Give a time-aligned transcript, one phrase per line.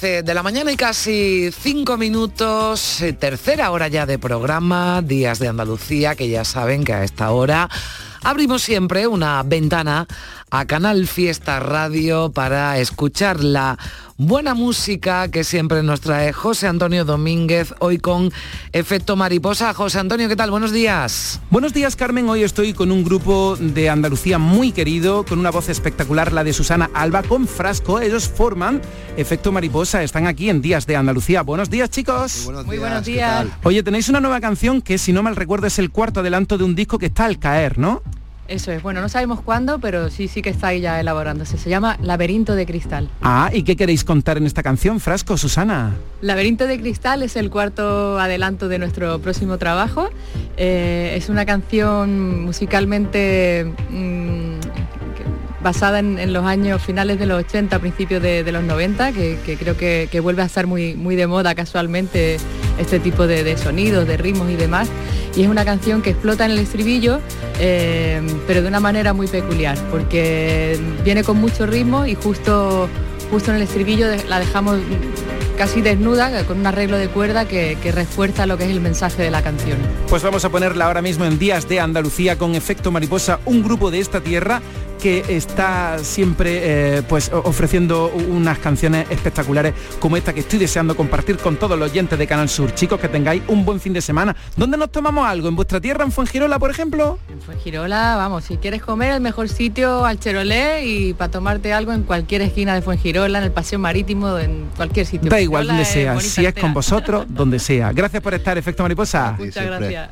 [0.00, 5.40] 10 de la mañana y casi 5 minutos, eh, tercera hora ya de programa, Días
[5.40, 7.68] de Andalucía, que ya saben que a esta hora
[8.22, 10.06] abrimos siempre una ventana
[10.50, 13.78] a Canal Fiesta Radio para escuchar la
[14.16, 18.32] buena música que siempre nos trae José Antonio Domínguez, hoy con
[18.72, 19.74] Efecto Mariposa.
[19.74, 20.50] José Antonio, ¿qué tal?
[20.50, 21.40] Buenos días.
[21.50, 22.28] Buenos días, Carmen.
[22.28, 26.52] Hoy estoy con un grupo de Andalucía muy querido, con una voz espectacular, la de
[26.52, 28.00] Susana Alba, con Frasco.
[28.00, 28.80] Ellos forman
[29.16, 30.02] Efecto Mariposa.
[30.02, 31.42] Están aquí en Días de Andalucía.
[31.42, 32.50] Buenos días, chicos.
[32.66, 33.46] Muy buenos días.
[33.62, 36.64] Oye, tenéis una nueva canción que, si no mal recuerdo, es el cuarto adelanto de
[36.64, 38.02] un disco que está al caer, ¿no?
[38.48, 41.58] Eso es, bueno, no sabemos cuándo, pero sí, sí que está ahí ya elaborándose.
[41.58, 43.10] Se llama Laberinto de Cristal.
[43.20, 45.94] Ah, ¿y qué queréis contar en esta canción, Frasco, Susana?
[46.22, 50.08] Laberinto de Cristal es el cuarto adelanto de nuestro próximo trabajo.
[50.56, 55.07] Eh, es una canción musicalmente mm,
[55.62, 60.20] basada en, los años finales de los 80, principios de, los 90, que, creo que,
[60.20, 62.38] vuelve a estar muy, muy de moda casualmente
[62.78, 64.88] este tipo de, sonidos, de ritmos y demás.
[65.36, 67.20] Y es una canción que explota en el estribillo,
[67.60, 72.88] eh, pero de una manera muy peculiar, porque viene con mucho ritmo y justo,
[73.30, 74.78] justo en el estribillo la dejamos
[75.56, 79.22] casi desnuda, con un arreglo de cuerda que, que, refuerza lo que es el mensaje
[79.22, 79.76] de la canción.
[80.08, 83.90] Pues vamos a ponerla ahora mismo en Días de Andalucía con Efecto Mariposa, un grupo
[83.90, 84.62] de esta tierra
[84.98, 91.38] que está siempre eh, pues ofreciendo unas canciones espectaculares como esta que estoy deseando compartir
[91.38, 92.74] con todos los oyentes de Canal Sur.
[92.74, 94.34] Chicos, que tengáis un buen fin de semana.
[94.56, 95.48] ¿Dónde nos tomamos algo?
[95.48, 97.18] ¿En vuestra tierra, en Fuengirola, por ejemplo?
[97.30, 101.92] En Fuengirola, vamos, si quieres comer, el mejor sitio al Cherolé y para tomarte algo
[101.92, 105.30] en cualquier esquina de Fuengirola, en el paseo marítimo, en cualquier sitio.
[105.30, 107.92] Da igual donde sea, si es con vosotros, donde sea.
[107.92, 109.36] Gracias por estar, Efecto Mariposa.
[109.38, 110.08] Muchas gracias.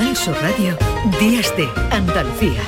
[0.00, 0.78] Canal Sur Radio,
[1.20, 2.62] Días de Andalucía.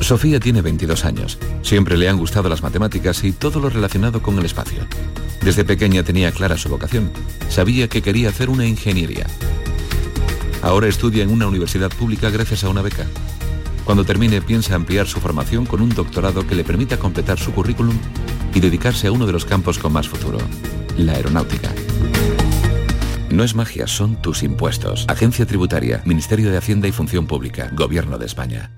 [0.00, 1.38] Sofía tiene 22 años.
[1.62, 4.84] Siempre le han gustado las matemáticas y todo lo relacionado con el espacio.
[5.42, 7.12] Desde pequeña tenía clara su vocación.
[7.48, 9.28] Sabía que quería hacer una ingeniería.
[10.60, 13.06] Ahora estudia en una universidad pública gracias a una beca.
[13.84, 17.96] Cuando termine piensa ampliar su formación con un doctorado que le permita completar su currículum
[18.52, 20.38] y dedicarse a uno de los campos con más futuro,
[20.96, 21.70] la aeronáutica.
[23.34, 25.06] No es magia, son tus impuestos.
[25.08, 28.70] Agencia Tributaria, Ministerio de Hacienda y Función Pública, Gobierno de España.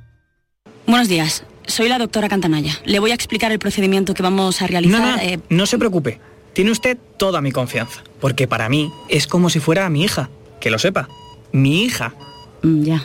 [0.86, 2.72] Buenos días, soy la doctora Cantanaya.
[2.86, 4.98] Le voy a explicar el procedimiento que vamos a realizar.
[4.98, 6.20] No, no, eh, no se preocupe.
[6.54, 10.70] Tiene usted toda mi confianza, porque para mí es como si fuera mi hija, que
[10.70, 11.06] lo sepa.
[11.52, 12.14] Mi hija.
[12.62, 13.02] mm, Ya,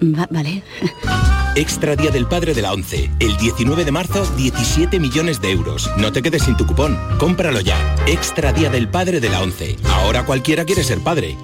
[0.00, 0.62] Va- vale.
[1.56, 3.10] Extra Día del Padre de la ONCE.
[3.20, 5.88] El 19 de marzo, 17 millones de euros.
[5.96, 6.98] No te quedes sin tu cupón.
[7.18, 7.78] Cómpralo ya.
[8.08, 9.76] Extra Día del Padre de la ONCE.
[9.84, 11.36] Ahora cualquiera quiere ser padre.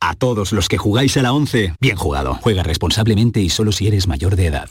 [0.00, 2.38] A todos los que jugáis a la 11, bien jugado.
[2.42, 4.70] Juega responsablemente y solo si eres mayor de edad.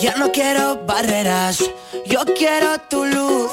[0.00, 1.58] Ya no quiero barreras,
[2.06, 3.50] yo quiero tu luz,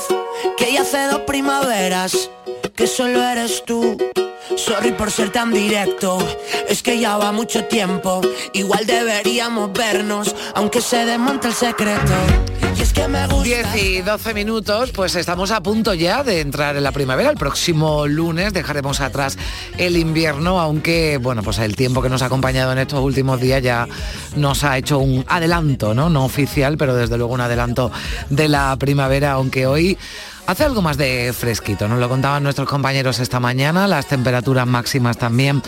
[0.56, 2.30] que ya hace dos primaveras,
[2.74, 3.98] que solo eres tú.
[4.56, 6.18] Sorry por ser tan directo,
[6.70, 8.22] es que ya va mucho tiempo,
[8.54, 12.14] igual deberíamos vernos, aunque se desmonte el secreto.
[12.78, 13.44] Y es que me gusta...
[13.44, 17.30] 10 y 12 minutos, pues estamos a punto ya de entrar en la primavera.
[17.30, 19.38] El próximo lunes dejaremos atrás
[19.78, 23.64] el invierno, aunque, bueno, pues el tiempo que nos ha acompañado en estos últimos días
[23.64, 23.88] ya
[24.36, 26.10] nos ha hecho un adelanto, ¿no?
[26.10, 27.92] No oficial, pero desde luego un adelanto
[28.30, 29.98] de la primavera, aunque hoy
[30.48, 31.88] hace algo más de fresquito.
[31.88, 33.88] Nos lo contaban nuestros compañeros esta mañana.
[33.88, 35.62] Las temperaturas máximas también,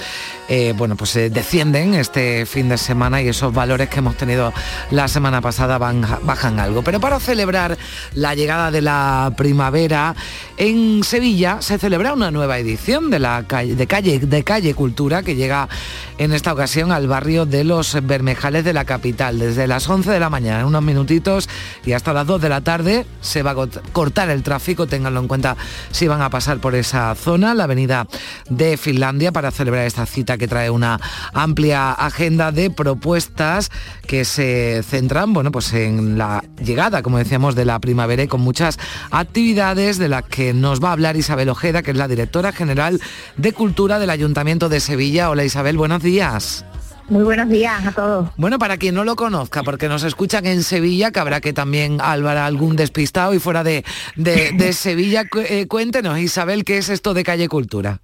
[0.47, 4.53] eh, bueno, pues eh, descienden este fin de semana y esos valores que hemos tenido
[4.89, 6.81] la semana pasada bajan algo.
[6.81, 7.77] Pero para celebrar
[8.13, 10.15] la llegada de la primavera,
[10.59, 15.23] en Sevilla se celebra una nueva edición de la calle, de calle, de calle Cultura
[15.23, 15.69] que llega
[16.17, 19.39] en esta ocasión al barrio de los Bermejales de la capital.
[19.39, 21.47] Desde las 11 de la mañana, en unos minutitos
[21.85, 25.21] y hasta las 2 de la tarde se va a cort- cortar el tráfico, ténganlo
[25.21, 25.55] en cuenta
[25.91, 28.05] si van a pasar por esa zona, la avenida
[28.49, 30.99] de Finlandia, para celebrar esta cita que trae una
[31.33, 33.71] amplia agenda de propuestas
[34.05, 38.41] que se centran, bueno, pues en la llegada, como decíamos, de la primavera y con
[38.41, 38.77] muchas
[39.09, 42.99] actividades de las que nos va a hablar Isabel Ojeda, que es la directora general
[43.37, 45.29] de Cultura del Ayuntamiento de Sevilla.
[45.29, 46.65] Hola Isabel, buenos días.
[47.09, 48.29] Muy buenos días a todos.
[48.37, 51.99] Bueno, para quien no lo conozca, porque nos escuchan en Sevilla, que habrá que también
[52.01, 53.83] Álvaro algún despistado y fuera de,
[54.15, 57.99] de- de Sevilla, eh, cuéntenos, Isabel, ¿qué es esto de Calle Cultura?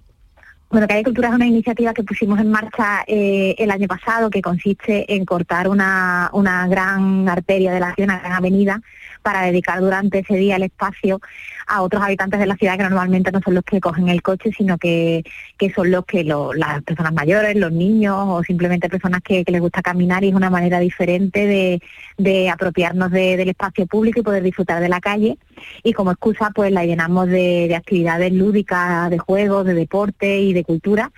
[0.68, 4.42] Bueno, Calle Cultura es una iniciativa que pusimos en marcha eh, el año pasado que
[4.42, 8.80] consiste en cortar una, una gran arteria de la ciudad, una gran avenida,
[9.22, 11.20] para dedicar durante ese día el espacio
[11.66, 14.50] a otros habitantes de la ciudad que normalmente no son los que cogen el coche,
[14.56, 15.24] sino que,
[15.58, 19.60] que son los que lo- las personas mayores, los niños o simplemente personas que, les
[19.60, 21.82] gusta caminar y es una manera diferente de,
[22.18, 25.38] de apropiarnos de- del espacio público y poder disfrutar de la calle.
[25.82, 30.52] Y como excusa, pues la llenamos de, de actividades lúdicas, de juegos, de deporte y
[30.52, 31.10] de cultura,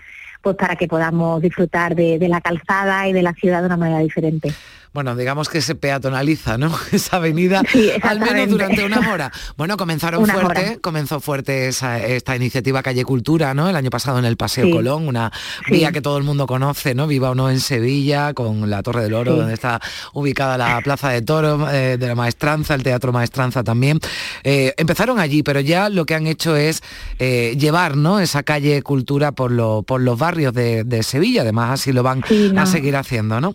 [0.43, 3.99] pues para que podamos disfrutar de la calzada y de la ciudad de una manera
[3.99, 4.53] diferente.
[4.95, 6.73] Bueno, digamos que se peatonaliza, ¿no?
[6.93, 9.31] Esa avenida, Sí, al menos durante una hora.
[9.57, 10.77] Bueno, comenzaron Una fuerte, hora.
[10.81, 13.69] comenzó fuerte esa- esta iniciativa Calle Cultura, ¿no?
[13.69, 14.73] El año pasado en el Paseo Sí.
[14.73, 15.31] Colón, una
[15.67, 15.73] Sí.
[15.75, 17.07] vía que todo el mundo conoce, ¿no?
[17.07, 19.81] Viva o no en Sevilla, con la Torre del Oro, donde está
[20.15, 24.01] ubicada la Plaza de Toro, eh, de la Maestranza, el Teatro Maestranza también.
[24.43, 26.83] Eh, empezaron allí, pero ya lo que han hecho es
[27.19, 28.21] eh, llevar, ¿no?
[28.21, 32.23] Esa Calle Cultura por, lo- por los barrios de, de Sevilla, además así lo van
[32.53, 32.61] no.
[32.63, 33.55] a seguir haciendo, ¿no?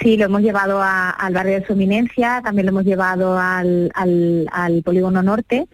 [0.00, 4.46] Sí, lo hemos llevado al barrio de su eminencia, también lo hemos llevado al, al-
[4.52, 5.66] al polígono norte.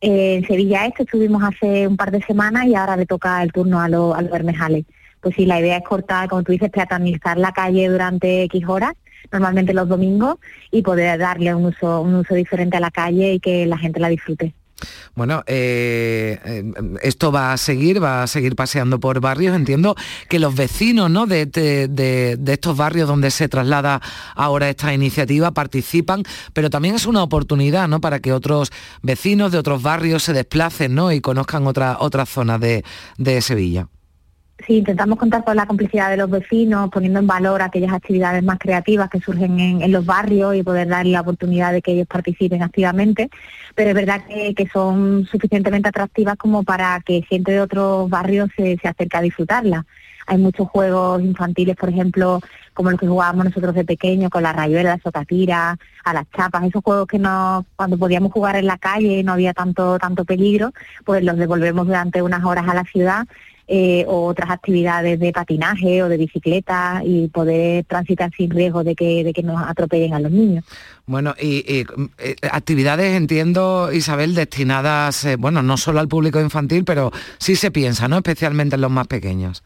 [0.00, 3.52] Eh, en Sevilla Este estuvimos hace un par de semanas y ahora le toca el
[3.52, 4.84] turno a los Bermejales.
[5.20, 8.92] Pues sí, la idea es cortar, como tú dices, peatonalizar la calle durante X horas,
[9.32, 10.36] normalmente los domingos,
[10.70, 14.00] y poder darle un uso, un uso diferente a la calle y que la gente
[14.00, 14.54] la disfrute.
[15.14, 19.56] Bueno, eh, eh, esto va a seguir, va a seguir paseando por barrios.
[19.56, 19.96] Entiendo
[20.28, 21.26] que los vecinos ¿no?
[21.26, 24.00] de, de- de- estos barrios donde se traslada
[24.34, 28.00] ahora esta iniciativa participan, pero también es una oportunidad ¿no?
[28.00, 28.70] para que otros
[29.02, 31.12] vecinos de otros barrios se desplacen ¿no?
[31.12, 33.88] y conozcan otra- otras zonas de Sevilla.
[34.66, 38.58] Sí, intentamos contar con la complicidad de los vecinos, poniendo en valor aquellas actividades más
[38.58, 42.62] creativas que surgen en, los barrios y poder darle la oportunidad de que ellos participen
[42.62, 43.30] activamente,
[43.76, 48.76] pero es verdad que, son suficientemente atractivas como para que gente de otros barrios se,
[48.82, 49.84] se acerque a disfrutarlas.
[50.26, 52.40] Hay muchos juegos infantiles, por ejemplo,
[52.74, 56.64] como los que jugábamos nosotros de pequeños, con la rayuela, la socatira, a las chapas,
[56.64, 60.72] esos juegos que no, cuando podíamos jugar en la calle no había tanto, tanto peligro,
[61.04, 63.26] pues los devolvemos durante unas horas a la ciudad
[63.70, 68.94] eh, o otras actividades de patinaje o de bicicleta y poder transitar sin riesgo de
[68.94, 70.64] que, de que nos atropellen a los niños.
[71.04, 77.12] Bueno, y, eh, actividades, entiendo, Isabel, destinadas, eh, bueno, no solo al público infantil, pero
[77.36, 78.16] sí se piensa, ¿no?
[78.16, 79.62] Especialmente en los más pequeños.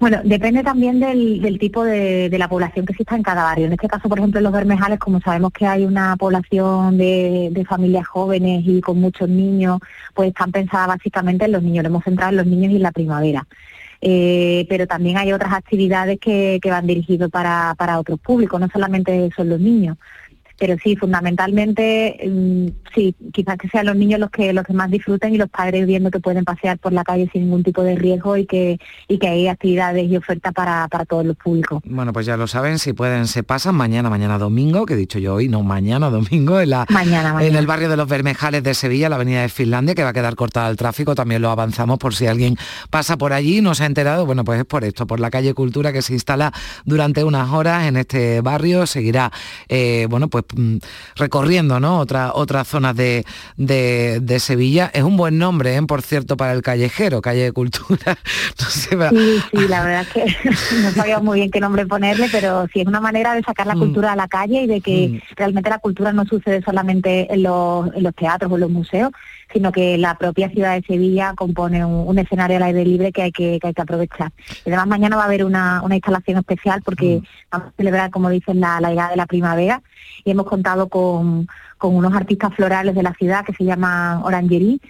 [0.00, 3.66] Bueno, depende también del, tipo de, la población que exista en cada barrio.
[3.66, 7.66] En este caso, por ejemplo, en los Bermejales, como sabemos que hay una población de,
[7.68, 9.78] familias jóvenes y con muchos niños,
[10.14, 11.82] pues están pensadas básicamente en los niños.
[11.82, 13.46] Lo hemos centrado en los niños y en la primavera.
[14.00, 19.28] Eh, pero también hay otras actividades que, van dirigidas para, para otros públicos, no solamente
[19.36, 19.98] son los niños
[20.60, 24.90] pero sí, fundamentalmente, mm, sí, quizás que sean los niños los que los que más
[24.90, 27.96] disfruten y los padres viendo que pueden pasear por la calle sin ningún tipo de
[27.96, 31.80] riesgo y que y que hay actividades y ofertas para, todos los públicos.
[31.86, 35.18] Bueno, pues ya lo saben, si pueden se pasan mañana, mañana domingo, que he dicho
[35.18, 36.86] yo hoy, no mañana domingo, en, la,
[37.40, 40.12] en el barrio de los Bermejales de Sevilla, la avenida de Finlandia, que va a
[40.12, 42.58] quedar cortada al tráfico, también lo avanzamos por si alguien
[42.90, 45.30] pasa por allí y no se ha enterado, bueno, pues es por esto, por la
[45.30, 46.52] calle Cultura que se instala
[46.84, 49.32] durante unas horas en este barrio, seguirá,
[49.68, 50.44] eh, bueno, pues
[51.16, 51.98] recorriendo ¿no?
[51.98, 53.24] Otra, otras zonas de,
[53.56, 54.90] de, Sevilla.
[54.92, 55.82] Es un buen nombre, ¿eh?
[55.82, 58.18] por cierto, para el callejero, calle de cultura.
[58.56, 58.88] sí,
[59.50, 60.50] sí, la verdad es que
[60.82, 63.74] no sabía muy bien qué nombre ponerle, pero sí es una manera de sacar la
[63.74, 63.78] mm.
[63.78, 65.34] cultura a la calle y de que mm.
[65.36, 69.12] realmente la cultura no sucede solamente en los, en los teatros o en los museos,
[69.52, 73.32] sino que la propia ciudad de Sevilla compone un, escenario al aire libre que hay
[73.32, 74.32] que, hay que aprovechar.
[74.64, 78.60] Y además mañana va a haber una, instalación especial porque vamos a celebrar, como dicen,
[78.60, 79.82] la, la llegada de la primavera
[80.24, 84.80] y hemos contado con, con unos artistas florales de la ciudad que se llaman Orangerie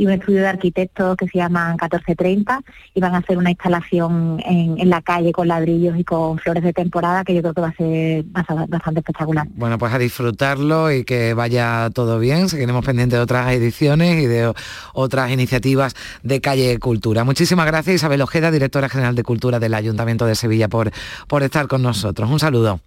[0.00, 2.62] y un estudio de arquitectos que se llaman 1430
[2.94, 6.72] y van a hacer una instalación en, la calle con ladrillos y con flores de
[6.72, 9.46] temporada que yo creo que va a ser bastante espectacular.
[9.50, 12.48] Bueno, pues a disfrutarlo y que vaya todo bien.
[12.48, 14.50] Seguiremos pendientes de otras ediciones y de
[14.94, 17.24] otras iniciativas de Calle Cultura.
[17.24, 20.92] Muchísimas gracias Isabel Ojeda, directora general de Cultura del Ayuntamiento de Sevilla, por,
[21.28, 22.30] por estar con nosotros.
[22.30, 22.80] Un saludo.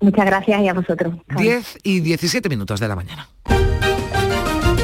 [0.00, 1.12] Muchas gracias y a vosotros.
[1.36, 3.28] 10 y 17 minutos de la mañana.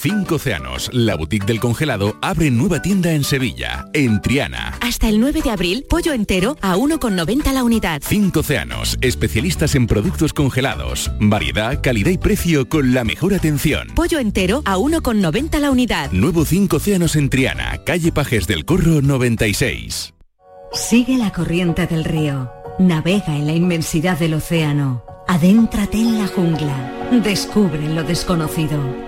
[0.00, 4.78] Cinco Océanos, la boutique del congelado, abre nueva tienda en Sevilla, en Triana.
[4.80, 8.00] Hasta el 9 de abril, pollo entero a 1,90 la unidad.
[8.04, 11.10] Cinco Océanos, especialistas en productos congelados.
[11.18, 13.88] Variedad, calidad y precio con la mejor atención.
[13.96, 16.12] Pollo entero a 1,90 la unidad.
[16.12, 20.14] Nuevo Cinco Océanos en Triana, calle Pajes del Corro 96.
[20.74, 22.52] Sigue la corriente del río.
[22.78, 25.02] Navega en la inmensidad del océano.
[25.26, 27.10] Adéntrate en la jungla.
[27.10, 29.07] Descubre lo desconocido.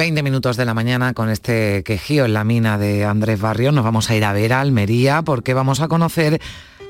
[0.00, 3.70] 20 minutos de la mañana con este quejío en la mina de Andrés Barrio.
[3.70, 6.40] Nos vamos a ir a ver a Almería porque vamos a conocer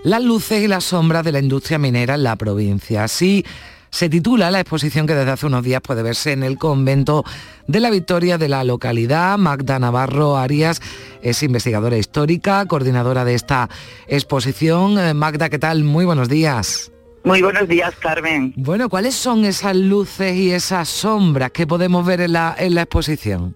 [0.04, 3.02] las luces y las sombras de la industria minera en la provincia.
[3.02, 3.44] Así
[3.90, 7.24] se titula la exposición que desde hace unos días puede verse en el convento
[7.66, 9.36] de la Victoria de la localidad.
[9.38, 10.80] Magda Navarro Arias
[11.20, 13.68] es investigadora histórica, coordinadora de esta
[14.06, 15.00] exposición.
[15.00, 15.82] Eh, Magda, ¿qué tal?
[15.82, 16.92] Muy buenos días.
[17.22, 18.52] Muy buenos días, Carmen.
[18.56, 22.82] Bueno, ¿cuáles son esas luces y esas sombras que podemos ver en la, en la
[22.82, 23.54] exposición?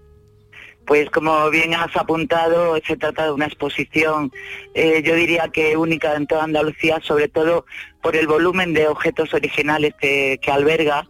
[0.85, 4.31] Pues como bien has apuntado, se trata de una exposición,
[4.75, 7.65] eh, yo diría que única en toda Andalucía, sobre todo
[8.03, 11.07] por el volumen de objetos originales que, alberga.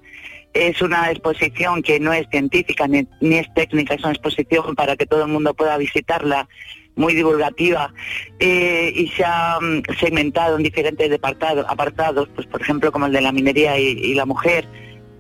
[0.53, 5.05] Es una exposición que no es científica ni, es técnica, es una exposición para que
[5.05, 6.47] todo el mundo pueda visitarla,
[6.95, 7.93] muy divulgativa,
[8.39, 13.13] eh, y se ha mm, segmentado en diferentes apartados, apartados, pues por ejemplo como el
[13.13, 14.67] de la minería y, la mujer,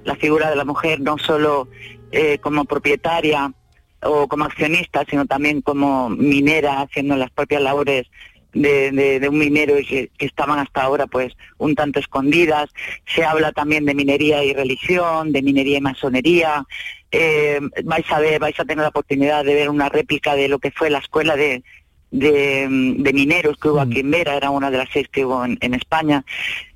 [0.03, 1.67] la figura de la mujer no solo
[2.11, 3.53] eh, como propietaria,
[4.05, 8.07] o como accionista, sino también como minera, haciendo las propias labores
[8.55, 12.69] de, un minero y que, estaban hasta ahora pues un tanto escondidas.
[13.05, 16.65] Se habla también de minería y religión, de minería y masonería.
[17.11, 20.59] Eh, vais a ver, vais a tener la oportunidad de ver una réplica de lo
[20.59, 21.63] que fue la escuela de,
[22.11, 22.67] de,
[23.13, 26.25] mineros que hubo aquí en Vera, era una de las seis que hubo en, España,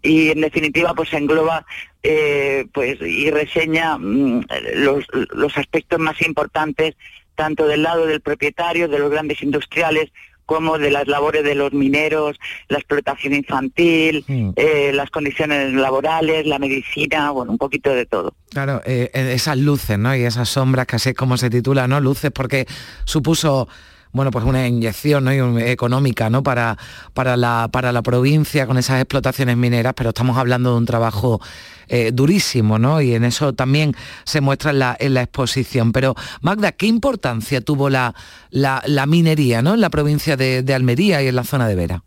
[0.02, 1.66] y en definitiva pues engloba
[2.04, 6.96] eh, pues y reseña mm, los, los aspectos más importantes
[7.40, 10.12] tanto del lado del propietario, de los grandes industriales,
[10.50, 14.50] como de las labores de los mineros, la explotación infantil, mm.
[14.56, 18.34] eh, las condiciones laborales, la medicina, bueno, un poquito de todo.
[18.50, 20.16] Claro, eh, esas luces, ¿no?
[20.16, 22.00] Y esas sombras, que así es como se titula, ¿no?
[22.02, 22.66] Luces, porque
[23.06, 23.68] supuso
[24.12, 25.28] bueno, pues una inyección
[25.60, 26.44] económica ¿no?
[26.44, 26.78] Para,
[27.14, 31.40] para, la, para la provincia con esas explotaciones mineras, pero estamos hablando de un trabajo
[31.88, 33.02] eh, durísimo, ¿no?
[33.02, 35.92] Y en eso también se muestra en la, en la exposición.
[35.92, 38.14] Pero, Magda, ¿qué importancia tuvo la,
[38.52, 39.74] la, minería ¿no?
[39.74, 42.04] en la provincia de, Almería y en la zona de Vera?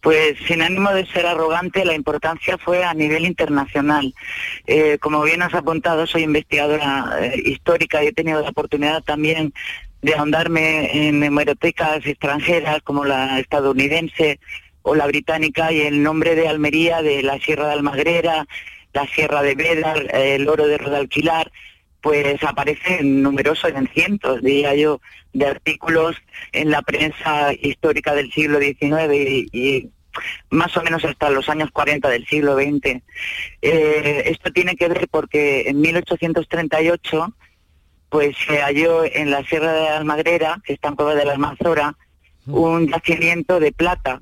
[0.00, 4.14] Pues sin ánimo de ser arrogante, la importancia fue a nivel internacional.
[4.66, 9.52] Eh, como bien has apuntado, soy investigadora eh, histórica y he tenido la oportunidad también
[10.02, 14.40] de ahondarme en hemerotecas extranjeras como la estadounidense
[14.82, 18.46] o la británica y el nombre de Almería, de la Sierra de Almagrera,
[18.92, 21.52] la Sierra de Veda, el oro de Rodalquilar,
[22.00, 25.00] pues aparecen numerosos, en cientos, diría yo,
[25.32, 26.16] de artículos
[26.52, 29.12] en la prensa histórica del siglo XIX
[29.52, 29.90] y,
[30.50, 33.02] más o menos hasta los años 40 del siglo XX.
[33.62, 37.34] Eh, esto tiene que ver porque en 1838
[38.10, 41.96] pues se halló en la Sierra de Almagrera, que está en Cueva de la Almanzora,
[42.46, 44.20] un yacimiento de plata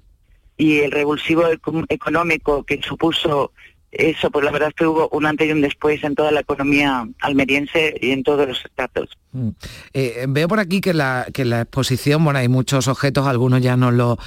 [0.56, 1.44] y el revulsivo
[1.88, 3.52] económico que supuso
[3.90, 6.40] eso, pues la verdad es que hubo un antes y un después en toda la
[6.40, 9.16] economía almeriense y en todos los estados.
[9.32, 9.48] Mm.
[9.94, 13.78] Eh, veo por aquí que la, que la exposición, bueno, hay muchos objetos, algunos ya
[13.78, 14.18] nos lo,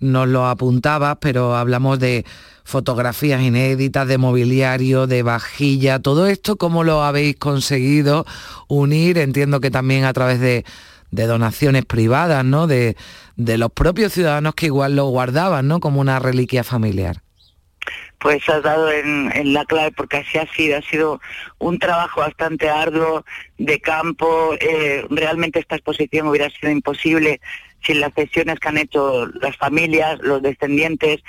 [0.00, 2.24] nos lo apuntabas, pero hablamos de
[2.64, 8.26] fotografías inéditas, de mobiliario, de vajilla, todo esto, ¿cómo lo habéis conseguido
[8.68, 9.16] unir?
[9.16, 10.64] Entiendo que también a través de,
[11.10, 12.66] donaciones privadas, ¿no?
[12.66, 12.94] De,
[13.36, 15.80] los propios ciudadanos que igual lo guardaban, ¿no?
[15.80, 17.22] Como una reliquia familiar
[18.20, 21.20] pues has dado en, la clave porque así ha sido, ha sido
[21.58, 23.24] un trabajo bastante arduo
[23.58, 27.40] de campo, eh, realmente esta exposición hubiera sido imposible
[27.82, 31.22] sin las cesiones que han hecho las familias, los descendientes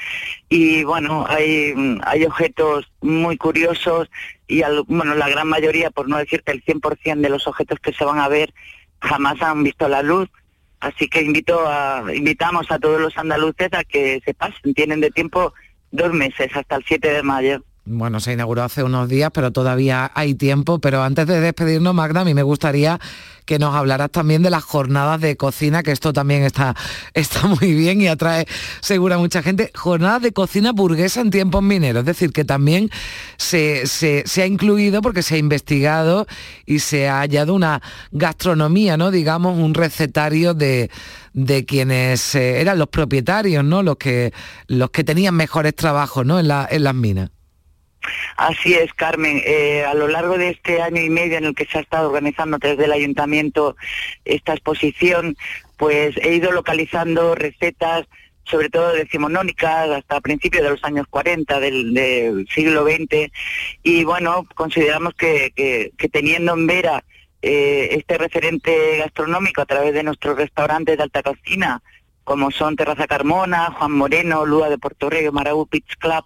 [0.50, 4.10] y bueno, hay, hay objetos muy curiosos
[4.48, 8.04] y bueno, la gran mayoría, por no decirte el 100% de los objetos que se
[8.04, 8.54] van a ver
[9.02, 10.30] jamás han visto la luz.
[10.80, 15.12] Así que invito a, invitamos a todos los andaluces a que se pasen, tienen de
[15.12, 15.54] tiempo
[15.92, 17.64] dos meses hasta el 7 de mayo.
[17.92, 20.78] Bueno, se inauguró hace unos días, pero todavía hay tiempo.
[20.78, 23.00] Pero antes de despedirnos, Magda, a mí me gustaría
[23.46, 26.76] que nos hablaras también de las jornadas de cocina, que esto también está,
[27.16, 28.46] está muy bien y atrae
[28.80, 29.72] seguro a mucha gente.
[29.74, 32.92] Jornadas de cocina burguesa en tiempos mineros, es decir, que también
[33.38, 33.84] se,
[34.38, 36.28] ha incluido porque se ha investigado
[36.68, 39.10] y se ha hallado una gastronomía, ¿no?
[39.10, 40.92] Digamos, un recetario de,
[41.68, 43.82] quienes eh, eran los propietarios, ¿no?
[43.82, 44.32] Los que,
[44.68, 46.40] los que tenían mejores trabajos, ¿no?
[46.40, 47.32] En, en las minas.
[48.38, 49.42] Así es, Carmen.
[49.46, 52.08] Eh, a lo largo de este año y medio en el que se ha estado
[52.08, 53.76] organizando desde el ayuntamiento
[54.26, 55.36] esta exposición,
[55.78, 58.06] pues he ido localizando recetas,
[58.46, 63.32] sobre todo decimonónicas, hasta principios de los años 40 del, siglo XX.
[63.84, 67.04] Y bueno, consideramos que, teniendo en Vera
[67.42, 71.82] eh, este referente gastronómico a través de nuestros restaurantes de alta cocina,
[72.24, 76.24] como son Terraza Carmona, Juan Moreno, Lua de Puerto Rico, Marau Beach Club,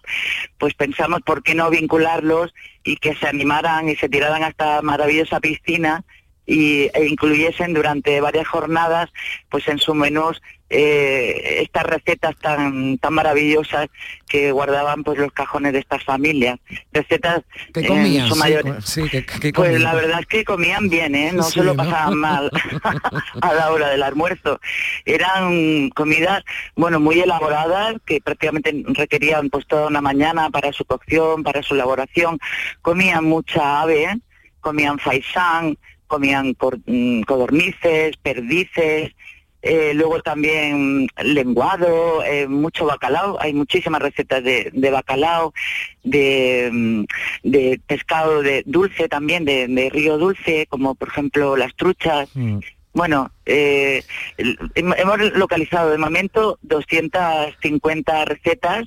[0.58, 2.54] pues pensamos por qué no vincularlos
[2.84, 6.04] y que se animaran y se tiraran a esta maravillosa piscina
[6.46, 9.10] y, e incluyesen durante varias jornadas
[9.48, 13.88] pues en sus menús eh, estas recetas tan tan maravillosas
[14.26, 16.58] que guardaban pues los cajones de estas familias
[16.92, 20.88] recetas que comían su sí, mayoría sí, que- que pues la verdad es que comían
[20.88, 21.30] bien, ¿eh?
[21.32, 21.84] No Sí, se lo ¿no?
[21.84, 22.50] pasaban mal
[23.40, 24.58] a la hora del almuerzo.
[25.04, 26.42] Eran comidas,
[26.76, 31.74] bueno, muy elaboradas, que prácticamente requerían pues toda una mañana para su cocción, para su
[31.74, 32.38] elaboración.
[32.82, 34.18] Comían mucha ave, ¿eh?
[34.60, 35.76] comían faisán,
[36.06, 39.12] comían cor- mm, codornices, perdices,
[39.66, 45.54] eh, luego también lenguado, eh, mucho bacalao, hay muchísimas recetas de, de bacalao,
[46.02, 47.04] de, mm,
[47.44, 52.28] de pescado de dulce también, de, de río dulce, como por ejemplo las truchas.
[52.92, 54.02] Bueno, eh,
[54.74, 58.84] hemos localizado de momento 250 recetas,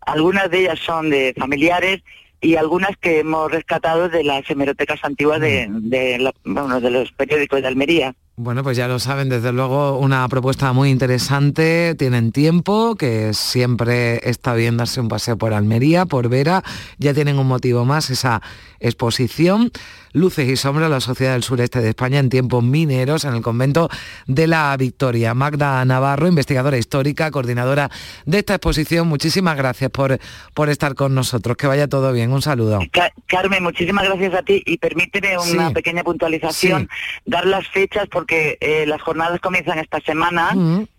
[0.00, 2.02] algunas de ellas son de familiares
[2.40, 7.12] y algunas que hemos rescatado de las hemerotecas antiguas de, de, la- bueno, de los
[7.12, 8.14] periódicos de Almería.
[8.38, 14.20] Bueno, pues ya lo saben, desde luego una propuesta muy interesante, tienen tiempo, que siempre
[14.28, 16.62] está bien darse un paseo por Almería, por Vera,
[16.98, 18.42] ya tienen un motivo más, esa
[18.78, 19.70] exposición,
[20.16, 23.90] Luces y Sombras, la Sociedad del Sureste de España en tiempos mineros, en el convento
[24.26, 25.34] de la Victoria.
[25.34, 27.90] Magda Navarro, investigadora histórica, coordinadora
[28.24, 30.18] de esta exposición, muchísimas gracias por,
[30.54, 32.80] por estar con nosotros, que vaya todo bien, un saludo.
[32.90, 35.74] Ca- Carmen, muchísimas gracias a ti y permíteme una Sí.
[35.74, 36.88] pequeña puntualización,
[37.26, 40.52] dar las fechas porque eh, las jornadas comienzan esta semana.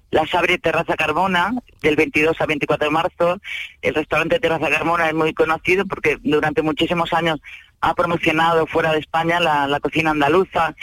[0.10, 3.42] Las abre Terraza Carmona del 22 al 24 de marzo.
[3.82, 7.40] El restaurante Terraza Carmona es muy conocido porque durante muchísimos años
[7.82, 10.76] ha promocionado fuera de España la, la cocina andaluza.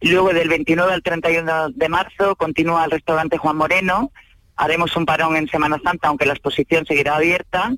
[0.00, 4.12] Luego del 29 al 31 de marzo continúa el restaurante Juan Moreno.
[4.56, 7.72] Haremos un parón en Semana Santa, aunque la exposición seguirá abierta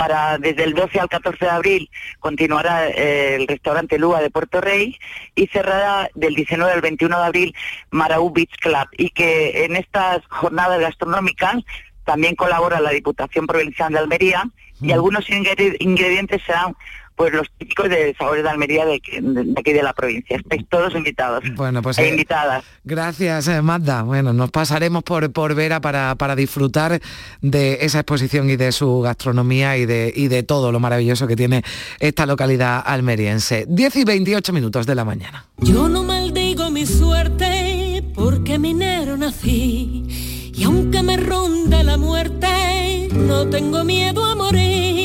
[0.00, 4.62] para desde el 12 al 14 de abril continuará eh, el restaurante Lua de Puerto
[4.62, 4.96] Rey
[5.34, 7.54] y cerrará del 19 al 21 de abril
[7.90, 8.88] Maraú Beach Club.
[8.96, 11.56] Y que en estas jornadas gastronómicas
[12.04, 14.44] también colabora la Diputación Provincial de Almería
[14.80, 16.74] y algunos ingre- ingredientes serán
[17.20, 20.38] pues los típicos de sabores de Almería de, aquí- de aquí de la provincia.
[20.38, 22.64] Estáis todos invitados Bueno, pues e eh, invitadas.
[22.82, 24.04] Gracias, eh, Magda.
[24.04, 26.98] Bueno, nos pasaremos por, por Vera para, para disfrutar
[27.42, 31.36] de esa exposición y de su gastronomía y de, y de todo lo maravilloso que
[31.36, 31.62] tiene
[31.98, 33.66] esta localidad almeriense.
[33.68, 35.44] 10 y 28 minutos de la mañana.
[35.58, 40.52] Yo no maldigo mi suerte porque minero nací.
[40.54, 44.99] Y aunque me ronde la muerte, no tengo miedo a morir.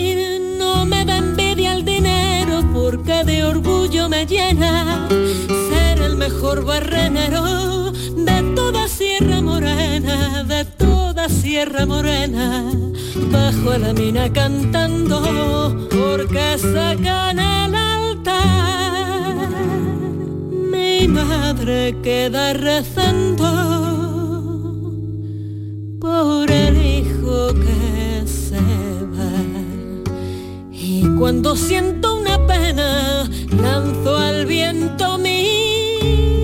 [2.86, 11.28] Porque de orgullo me llena ser el mejor barrenero de toda Sierra Morena, de toda
[11.28, 12.64] Sierra Morena.
[13.32, 15.18] Bajo la mina cantando
[15.90, 19.50] porque sacan el altar.
[20.72, 23.50] Mi madre queda rezando
[26.00, 27.95] por el hijo que
[31.18, 33.30] cuando siento una pena,
[33.62, 36.36] lanzo al viento mi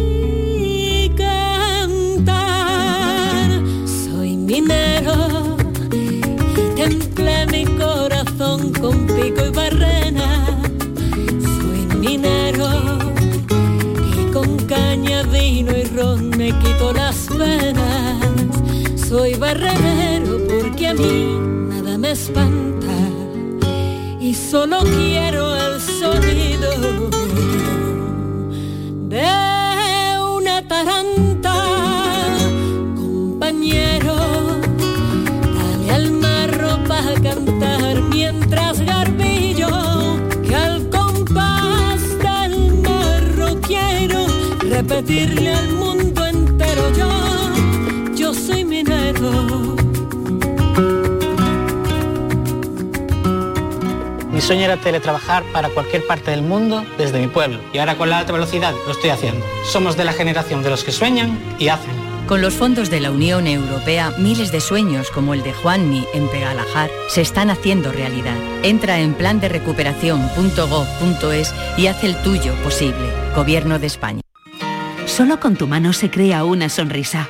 [1.16, 2.32] cantar.
[3.86, 5.58] Soy minero
[5.92, 6.22] y
[6.76, 10.46] templé mi corazón con pico y barrena.
[11.42, 12.70] Soy minero
[14.18, 18.20] y con caña, vino y ron me quito las penas.
[18.96, 21.36] Soy barrenero porque a mí
[21.70, 22.72] nada me espanta
[24.52, 27.10] solo quiero el sonido
[29.08, 29.26] de
[30.20, 31.56] una taranta,
[32.98, 34.14] compañero.
[35.56, 39.70] Dale al marro para cantar mientras garbillo
[40.46, 44.26] que al compás del marro quiero
[44.70, 45.71] repetirle al
[54.42, 58.10] Mi sueño era teletrabajar para cualquier parte del mundo desde mi pueblo y ahora con
[58.10, 59.46] la alta velocidad lo estoy haciendo.
[59.72, 61.92] Somos de la generación de los que sueñan y hacen.
[62.26, 66.28] Con los fondos de la Unión Europea, miles de sueños como el de Juanmi en
[66.28, 68.36] Pegalajar se están haciendo realidad.
[68.64, 73.14] Entra en plan de recuperación.gov.es y haz el tuyo posible.
[73.36, 74.22] Gobierno de España.
[75.06, 77.30] Solo con tu mano se crea una sonrisa.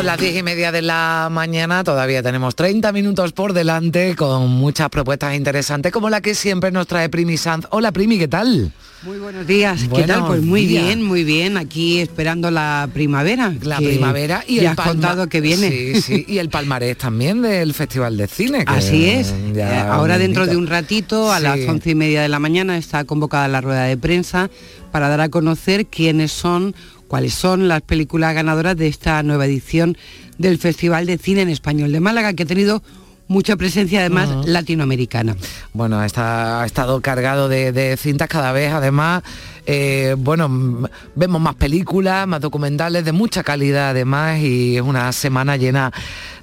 [0.00, 4.48] Son las diez y media de la mañana, todavía tenemos 30 minutos por delante con
[4.48, 7.66] muchas propuestas interesantes como la que siempre nos trae Primi Sanz.
[7.68, 8.72] Hola Primi, ¿qué tal?
[9.02, 10.26] Muy buenos días, ¿qué tal?
[10.26, 10.84] Pues muy días.
[10.84, 13.52] bien, muy bien, aquí esperando la primavera.
[13.60, 15.68] La primavera y el contado que viene.
[15.68, 18.64] Sí, sí, y el palmarés también del Festival de Cine.
[18.64, 19.34] que Así es.
[19.54, 21.42] Eh, Ahora dentro de un ratito, a Sí.
[21.42, 24.48] las once y media de la mañana, está convocada la rueda de prensa
[24.92, 26.74] para dar a conocer quiénes son,
[27.10, 29.98] cuáles son las películas ganadoras de esta nueva edición
[30.38, 32.84] del Festival de Cine en Español de Málaga, que ha tenido
[33.26, 35.36] mucha presencia además latinoamericana.
[35.72, 39.24] Bueno, está, ha estado cargado de, de cintas cada vez, además,
[39.66, 45.56] eh, bueno, vemos más películas, más documentales de mucha calidad además y es una semana
[45.56, 45.92] llena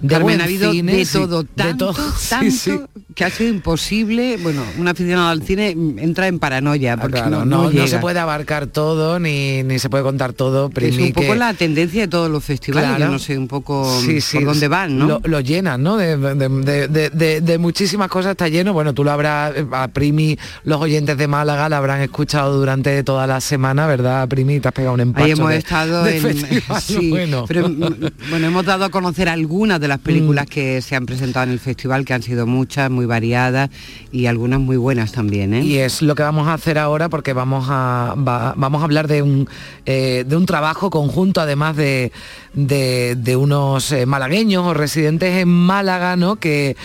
[0.02, 2.80] de Carmen, buen ha habido cine, de sí, todo, de tanto, todo, sí, tanto, sí.
[3.16, 7.46] que ha sido imposible, bueno, un aficionado al cine entra en paranoia, porque Ah, Claro,
[7.46, 7.88] no, no, no no llega.
[7.88, 10.70] se puede abarcar todo ni, ni se puede contar todo.
[10.70, 13.06] Que es Primi, un poco que- la tendencia de todos los festivales, Claro.
[13.06, 13.92] yo no sé un poco
[14.34, 15.08] por dónde van, ¿no?
[15.08, 15.98] Lo, lo llenan, ¿no?
[15.98, 18.74] De, de- de- de- de- de muchísimas cosas está lleno.
[18.74, 23.26] Bueno, tú lo habrás, a Primi, los oyentes de Málaga la habrán escuchado durante toda
[23.26, 24.60] la semana, ¿verdad, Primi?
[24.60, 27.46] Te has pegado un empacho Ahí hemos de- estado de en festival, sí, bueno.
[27.48, 27.80] pero mm,
[28.30, 30.50] bueno, hemos dado a conocer algunas de las películas Mm.
[30.50, 33.70] que se han presentado en el festival, que han sido muchas, muy variadas
[34.12, 35.64] y algunas muy buenas también, ¿eh?
[35.64, 39.08] Y es lo que vamos a hacer ahora porque vamos a, va- vamos a hablar
[39.08, 39.48] de un,
[39.86, 42.12] eh, de un trabajo conjunto, además de,
[42.54, 46.36] de- de unos eh, malagueños o residentes en Málaga, ¿no?
[46.36, 46.76] Que,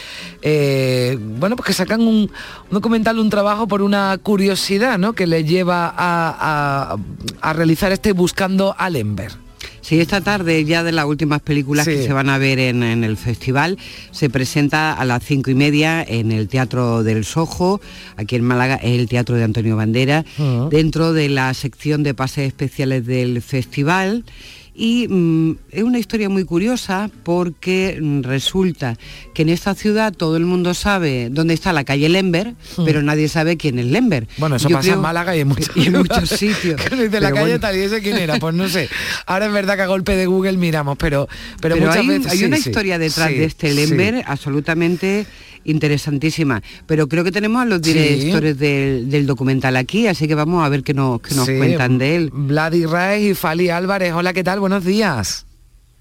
[1.39, 2.31] bueno, pues que sacan un, un
[2.71, 5.15] documental, un trabajo por una curiosidad, ¿no?
[5.15, 6.97] Que les lleva a, a-
[7.41, 9.31] a realizar este Buscando a.
[9.81, 13.03] Sí, esta tarde ya de las últimas películas que se van a ver en, en
[13.03, 13.79] el festival
[14.13, 17.81] se presenta a las cinco y media en el Teatro del Sojo,
[18.17, 20.69] aquí en Málaga es el Teatro de Antonio Bandera, Ah.
[20.71, 24.25] dentro de la sección de pases especiales del festival.
[24.75, 28.97] Y mm, es una historia muy curiosa porque mm, resulta
[29.35, 32.55] que en esta ciudad todo el mundo sabe dónde está la calle Lember,
[32.85, 34.25] pero nadie sabe quién es Lember.
[34.25, 34.41] Hmm.
[34.41, 36.31] Bueno, eso Yo pasa creo- en Málaga y en muchos, y en muchos lugares.
[36.31, 36.81] sitios.
[36.91, 37.61] Dice la Pero calle bueno.
[37.61, 38.89] tal y ese quién era, pues no sé.
[39.27, 41.29] Ahora es verdad que a golpe de Google miramos, pero,
[41.61, 43.75] pero, Pero, muchas hay, un- veces hay sí, una sí, historia detrás de este.
[43.75, 45.27] Lember absolutamente
[45.65, 46.61] interesantísima.
[46.87, 47.93] Pero creo que tenemos a los Sí.
[47.93, 51.57] directores del, del documental aquí, así que vamos a ver qué nos, qué nos Sí,
[51.57, 52.31] cuentan de él.
[52.33, 54.13] Vlad Israez y Fali Álvarez.
[54.13, 54.59] Hola, ¿qué tal?
[54.63, 55.45] Buenos días.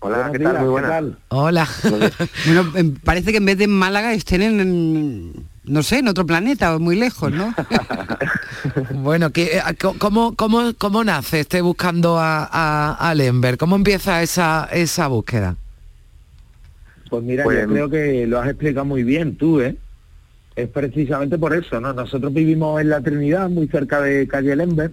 [0.02, 0.60] Hola, ¿qué tal?
[0.60, 1.04] Muy buenas.
[1.30, 1.68] Hola.
[2.46, 6.08] Bueno, em, parece que en vez de en Málaga estén en, en, no sé, en
[6.08, 7.56] otro planeta o muy lejos, ¿no?
[9.02, 9.62] bueno, ¿qué, eh,
[9.98, 13.58] cómo, cómo, ¿cómo nace este buscando a, a, a Lember?
[13.58, 15.56] ¿Cómo empieza esa, esa búsqueda?
[17.10, 19.76] Pues mira, Pues- yo creo que lo has explicado muy bien tú, ¿eh?
[20.56, 21.94] Es precisamente por eso, ¿no?
[21.94, 24.92] Nosotros vivimos en la Trinidad, muy cerca de calle Lember,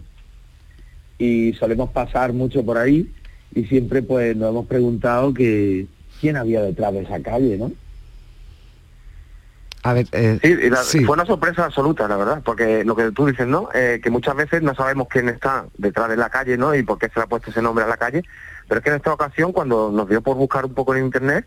[1.19, 3.13] y solemos pasar mucho por ahí,
[3.55, 5.87] y siempre pues nos hemos preguntado que
[6.21, 7.73] quién había detrás de esa calle, ¿no?
[9.85, 13.13] A ver, eh, Sí, y la- fue una sorpresa absoluta, la verdad, porque lo que
[13.13, 13.69] tú dices, ¿no?
[13.75, 16.75] Eh, que muchas veces no sabemos quién está detrás de la calle, ¿no?
[16.75, 18.23] Y por qué se le ha puesto ese nombre a la calle,
[18.67, 21.47] pero es que en esta ocasión, cuando nos dio por buscar un poco en internet,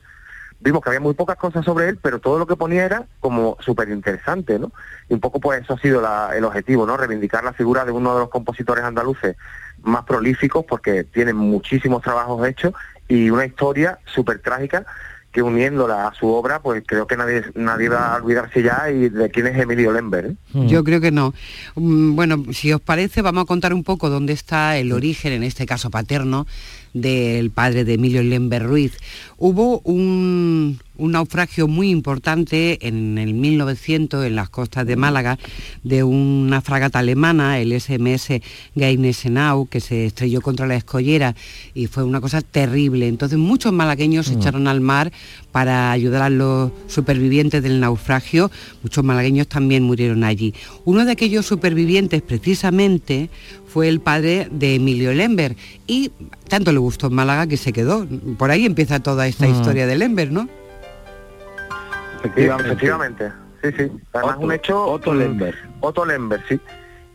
[0.62, 3.58] vimos que había muy pocas cosas sobre él, pero todo lo que ponía era como
[3.60, 4.72] súper interesante, ¿no?
[5.10, 6.96] Y un poco pues eso ha sido la- el objetivo, ¿no?
[6.98, 9.36] Reivindicar la figura de uno de los compositores andaluces
[9.84, 12.74] más prolíficos, porque tiene muchísimos trabajos hechos
[13.08, 14.86] y una historia súper trágica
[15.32, 19.08] que uniéndola a su obra, pues creo que nadie nadie va a olvidarse ya y
[19.08, 20.26] de quién es Emilio Lember.
[20.26, 20.36] ¿eh?
[20.68, 21.34] Yo creo que no.
[21.76, 25.44] Mm, Bueno, si os parece, vamos a contar un poco dónde está el origen, en
[25.44, 26.48] este caso paterno,
[26.94, 28.98] del padre de Emilio Lember Ruiz.
[29.38, 35.40] Hubo un, un naufragio muy importante en el 1900 en las costas de Málaga
[35.84, 38.40] de una fragata alemana, el SMS
[38.76, 41.36] Geinesenau, que se estrelló contra la escollera
[41.74, 43.08] y fue una cosa terrible.
[43.08, 44.40] Entonces muchos malagueños se Mm.
[44.40, 45.12] echaron al mar
[45.52, 48.52] para ayudar a los supervivientes del naufragio.
[48.84, 50.54] Muchos malagueños también murieron allí.
[50.86, 53.30] Uno de aquellos supervivientes precisamente
[53.68, 55.56] fue el padre de Emilio Lember
[55.88, 56.12] y
[56.48, 58.06] tanto le gustó en Málaga que se quedó.
[58.38, 59.52] Por ahí empieza toda esta Mm.
[59.52, 60.48] historia de Lember, ¿no?
[62.24, 63.32] Efectivamente.
[63.64, 63.92] Sí, sí.
[64.14, 64.84] Además un hecho...
[64.86, 65.56] Otto Lember.
[65.82, 66.60] Otto Lember, sí.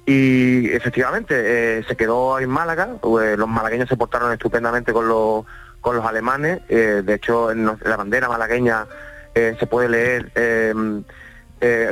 [0.06, 1.34] Y efectivamente,
[1.78, 2.88] eh, se quedó en Málaga,
[3.22, 5.44] eh, los malagueños se portaron estupendamente con los,
[5.80, 8.86] con los alemanes, eh, de hecho en la bandera malagueña
[9.34, 10.72] eh, se puede leer eh,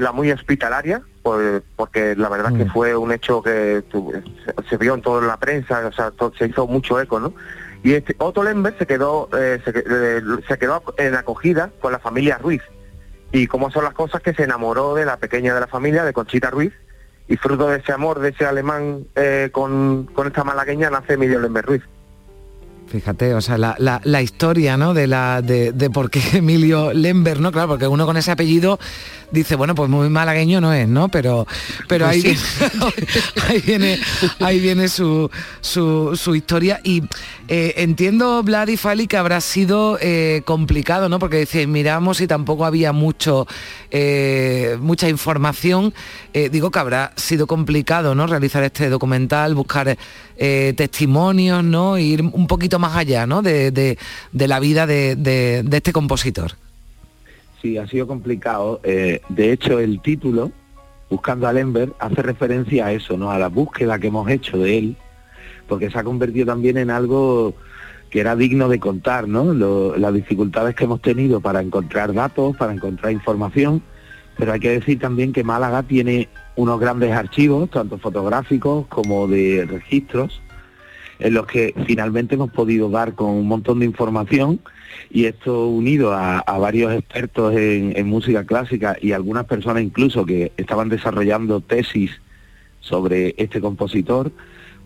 [0.00, 4.76] La muy hospitalaria, por- porque la verdad que fue un hecho que tu- se, se
[4.76, 7.32] vio en toda la prensa, o sea, se hizo mucho eco, ¿no?
[7.82, 12.38] Y este, Otto Lember se quedó, se, eh, se quedó en acogida con la familia
[12.38, 12.62] Ruiz.
[13.34, 16.12] Y cómo son las cosas que se enamoró de la pequeña de la familia, de
[16.12, 16.72] Conchita Ruiz,
[17.26, 21.40] y fruto de ese amor, de ese alemán eh, con, con esta malagueña, nace Emilio
[21.40, 21.82] Lember Ruiz.
[22.94, 24.94] Fíjate, o sea, la, la- la historia, ¿no?
[24.94, 27.50] De la de, de por qué Emilio Lember, ¿no?
[27.50, 28.78] Claro, porque uno con ese apellido
[29.32, 31.08] dice, bueno, pues muy malagueño no es, ¿no?
[31.08, 31.44] Pero,
[31.88, 32.44] pero Pues ahí, sí.
[32.70, 33.98] viene, ahí viene,
[34.38, 35.28] ahí viene su,
[35.60, 36.80] su, su historia.
[36.84, 37.02] Y
[37.48, 41.18] eh, entiendo, Vlad y Fali, que habrá sido eh, complicado, ¿no?
[41.18, 43.48] Porque decís, miramos y tampoco había mucho,
[43.90, 45.92] eh, mucha información.
[46.32, 48.26] Digo que habrá sido complicado, ¿no?
[48.26, 49.96] Realizar este documental, buscar
[50.76, 51.96] testimonios, ¿no?
[51.96, 53.42] Ir un poquito más allá, ¿no?
[53.42, 53.98] De, de-
[54.48, 56.52] la vida de, de- este compositor.
[57.62, 58.80] Sí, ha sido complicado.
[58.84, 60.52] Eh, de hecho, el título,
[61.10, 63.30] Buscando a Lember, hace referencia a eso, ¿no?
[63.30, 64.96] A la búsqueda que hemos hecho de él,
[65.68, 67.54] porque se ha convertido también en algo
[68.10, 69.52] que era digno de contar, ¿no?
[69.96, 73.82] Las dificultades que hemos tenido para encontrar datos, para encontrar información,
[74.36, 79.66] pero hay que decir también que Málaga tiene unos grandes archivos, tanto fotográficos como de
[79.68, 80.40] registros,
[81.24, 84.60] en los que finalmente hemos podido dar con un montón de información
[85.10, 90.88] y esto unido a, varios expertos en música clásica y algunas personas incluso que estaban
[90.88, 92.20] desarrollando tesis
[92.80, 94.30] sobre este compositor,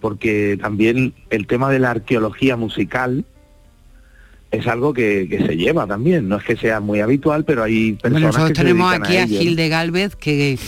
[0.01, 3.25] porque también el tema de la arqueología musical
[4.51, 7.93] es algo que, que se lleva también, no es que sea muy habitual, pero hay
[7.93, 9.41] personas Bueno, nosotros que tenemos aquí a, ello, ¿no?
[9.41, 10.59] Gil de Galvez, que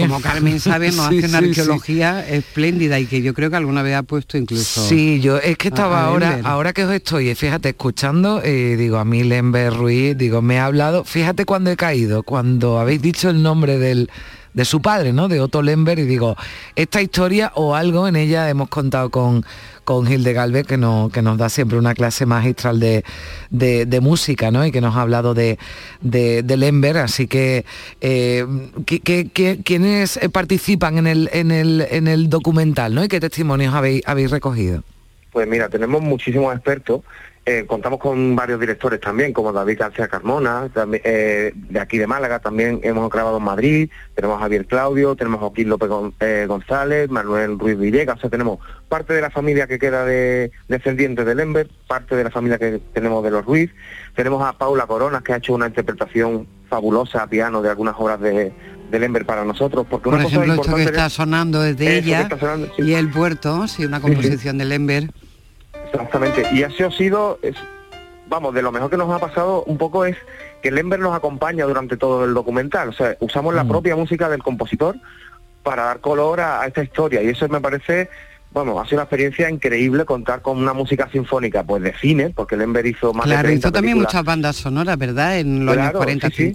[0.00, 1.60] como Carmen sabe, nos Sí, hace una sí, sí.
[1.60, 4.84] arqueología espléndida y que yo creo que alguna vez ha puesto incluso...
[4.88, 6.46] Sí, yo es que a- estaba a ahora, Lember.
[6.46, 10.64] ahora que os estoy, fíjate, escuchando, eh, digo, a mí Lember Ruiz, digo, me ha
[10.64, 14.10] hablado, fíjate cuando he caído, cuando habéis dicho el nombre del
[14.52, 15.28] de su padre, ¿no?
[15.28, 16.34] De Otto Lember y digo,
[16.74, 19.44] esta historia o algo en ella hemos contado con,
[19.90, 23.02] con Gil de Galvez que, no, que nos da siempre una clase magistral de,
[23.50, 24.64] de- música, ¿no?
[24.64, 25.58] Y que nos ha hablado de,
[26.00, 26.56] de, de
[27.02, 27.64] así que
[28.00, 28.46] eh,
[28.86, 33.02] ¿qué- qué- qué- ¿quiénes participan en el, en, el, en el documental, ¿no?
[33.02, 34.84] ¿Y qué testimonios habéis, habéis recogido?
[35.30, 37.02] Pues mira, tenemos muchísimos expertos.
[37.46, 42.06] eh, contamos con varios directores también, como David García Carmona, también, eh, de aquí de
[42.06, 46.12] Málaga, también hemos grabado en Madrid, tenemos a Javier Claudio, tenemos a Joaquín López Gon-
[46.20, 48.58] eh, González, Manuel Ruiz Villegas, o sea, tenemos
[48.90, 52.78] parte de la familia que queda de descendientes de Lember, parte de la familia que
[52.92, 53.70] tenemos de los Ruiz,
[54.14, 58.20] tenemos a Paula Coronas, que ha hecho una interpretación fabulosa a piano de algunas obras
[58.20, 58.52] de,
[58.90, 61.86] de Lember para nosotros, porque Por una ejemplo, cosa esto que está sonando es de
[61.86, 62.82] Eso que ella está sonando, sí.
[62.82, 65.10] y el puerto, sí, una composición de Lember.
[65.92, 66.46] Exactamente.
[66.52, 67.56] Y así ha sido, es,
[68.28, 70.16] vamos, de lo mejor que nos ha pasado un poco es
[70.62, 72.88] que Lember nos acompaña durante todo el documental.
[72.90, 74.96] O sea, usamos la propia música del compositor
[75.62, 77.22] para dar color a, a esta historia.
[77.22, 78.08] Y eso me parece,
[78.52, 82.56] vamos, ha sido una experiencia increíble contar con una música sinfónica, pues de cine, porque
[82.56, 84.14] Lember hizo más de Claro, 30 hizo también películas.
[84.14, 85.38] muchas bandas sonoras, ¿verdad?
[85.38, 86.52] En los Claro, años 40, sí, sí.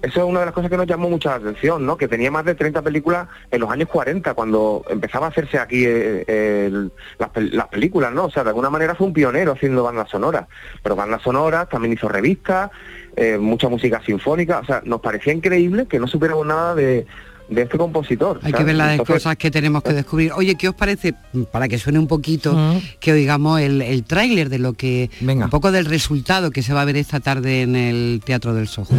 [0.00, 0.08] 50.
[0.08, 1.96] Eso es una de las cosas que nos llamó mucha atención, ¿no?
[1.96, 5.84] Que tenía más de 30 películas en los años 40, cuando empezaba a hacerse aquí
[5.86, 6.24] eh,
[6.66, 8.26] el- las, pel- las películas, ¿no?
[8.26, 10.46] O sea, de alguna manera fue un pionero haciendo bandas sonoras.
[10.82, 12.70] Pero bandas sonoras, también hizo revistas,
[13.16, 14.60] eh, mucha música sinfónica.
[14.60, 17.06] O sea, nos parecía increíble que no supiéramos nada de,
[17.48, 18.38] de este compositor.
[18.42, 20.32] Hay que ver las Entonces, cosas que tenemos que descubrir.
[20.34, 21.14] Oye, ¿qué os parece,
[21.50, 22.56] para que suene un poquito,
[23.00, 25.10] que oigamos el, el tráiler de lo que,
[25.44, 28.68] un poco del resultado que se va a ver esta tarde en el Teatro del
[28.68, 28.94] Sojo?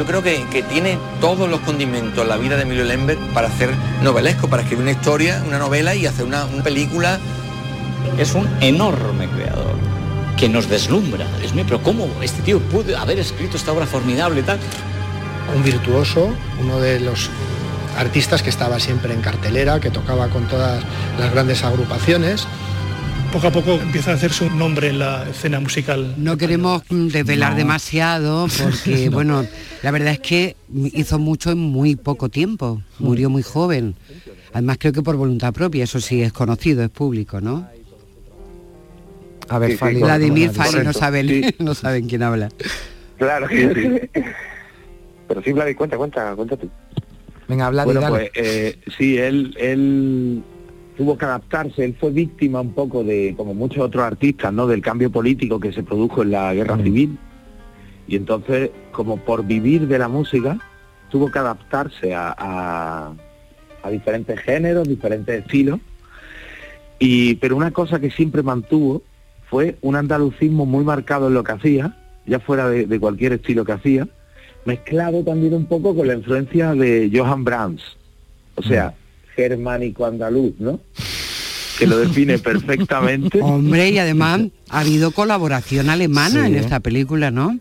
[0.00, 3.68] Yo creo que, que tiene todos los condimentos la vida de Emilio Lember para hacer
[4.02, 7.18] novelesco, para escribir una historia, una novela y hacer una, una película.
[8.16, 9.74] Es un enorme creador
[10.38, 11.26] que nos deslumbra.
[11.38, 14.58] Dios mío, pero ¿cómo este tío pudo haber escrito esta obra formidable y tal?
[15.54, 16.32] un virtuoso,
[16.62, 17.28] uno de los
[17.98, 20.82] artistas que estaba siempre en cartelera, que tocaba con todas
[21.18, 22.46] las grandes agrupaciones.
[23.32, 26.14] Poco a poco empieza a hacerse un nombre en la escena musical.
[26.18, 27.58] No queremos desvelar No.
[27.58, 29.12] demasiado porque, No.
[29.12, 29.46] bueno,
[29.84, 30.56] la verdad es que
[30.92, 33.94] hizo mucho en muy poco tiempo, murió muy joven.
[34.52, 37.68] Además creo que por voluntad propia, eso sí es conocido, es público, ¿no?
[39.48, 40.00] A ver, Sí, sí, Fali.
[40.00, 40.50] Vladimir.
[40.50, 41.54] Fali no saben, Sí.
[41.60, 42.48] no saben quién habla.
[43.16, 43.74] Claro que
[44.12, 44.20] sí.
[45.28, 46.68] Pero sí, Vladi, cuenta, cuenta, cuenta tú.
[47.46, 48.16] Venga, habla Bueno, dale.
[48.16, 50.42] pues eh, sí, él, él
[51.00, 54.66] tuvo que adaptarse, él fue víctima un poco de, como muchos otros artistas, ¿no?
[54.66, 57.16] Del cambio político que se produjo en la guerra civil.
[58.06, 60.58] Y entonces, como por vivir de la música,
[61.08, 63.14] tuvo que adaptarse a, a-
[63.82, 65.80] a diferentes géneros, diferentes estilos.
[66.98, 69.00] Y, pero una cosa que siempre mantuvo
[69.48, 71.96] fue un andalucismo muy marcado en lo que hacía,
[72.26, 74.06] ya fuera de, cualquier estilo que hacía,
[74.66, 77.96] mezclado también un poco con la influencia de Johann Brahms,
[78.56, 78.92] o sea,
[79.40, 79.48] mm.
[79.48, 80.80] germánico andaluz, ¿no?
[81.78, 83.40] que lo define perfectamente.
[83.40, 87.58] Hombre, y además ha habido colaboración alemana en esta película, ¿no?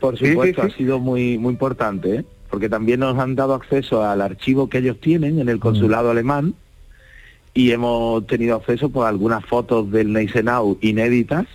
[0.00, 2.24] Por supuesto, ha sido muy, muy importante, ¿eh?
[2.50, 6.54] porque también nos han dado acceso al archivo que ellos tienen en el consulado alemán
[7.54, 11.46] y hemos tenido acceso por algunas fotos del Neisenau inéditas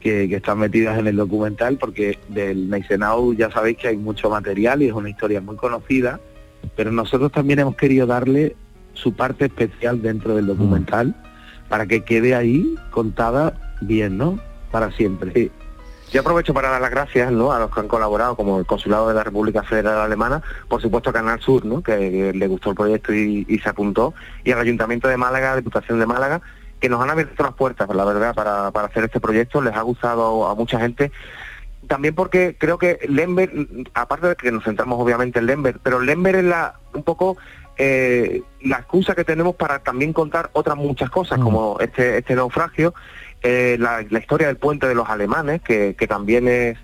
[0.00, 4.82] que, están metidas en el documental porque del Neisenau ya sabéis que hay mucho material
[4.82, 6.20] y es una historia muy conocida,
[6.76, 8.56] pero nosotros también hemos querido darle
[8.92, 11.14] su parte especial dentro del documental
[11.68, 14.38] para que quede ahí contada bien, ¿no?
[14.70, 15.50] Para siempre.
[16.14, 17.50] Yo aprovecho para dar las gracias ¿no?
[17.50, 21.10] a los que han colaborado, como el Consulado de la República Federal Alemana, por supuesto
[21.10, 21.82] a Canal Sur, ¿no?
[21.82, 26.06] que, le gustó el proyecto y, se apuntó, y al Ayuntamiento de Málaga, Diputación de
[26.06, 26.40] Málaga,
[26.78, 29.60] que nos han abierto las puertas, la verdad, para, hacer este proyecto.
[29.60, 31.10] Les ha gustado a mucha gente
[31.88, 33.50] también porque creo que Lember,
[33.94, 37.36] aparte de que nos centramos obviamente en Lember, pero Lember es la un poco
[37.76, 41.42] eh, la excusa que tenemos para también contar otras muchas cosas, mm.
[41.42, 42.94] como este, este naufragio,
[43.42, 46.78] eh, la, historia del puente de los alemanes, que, también es,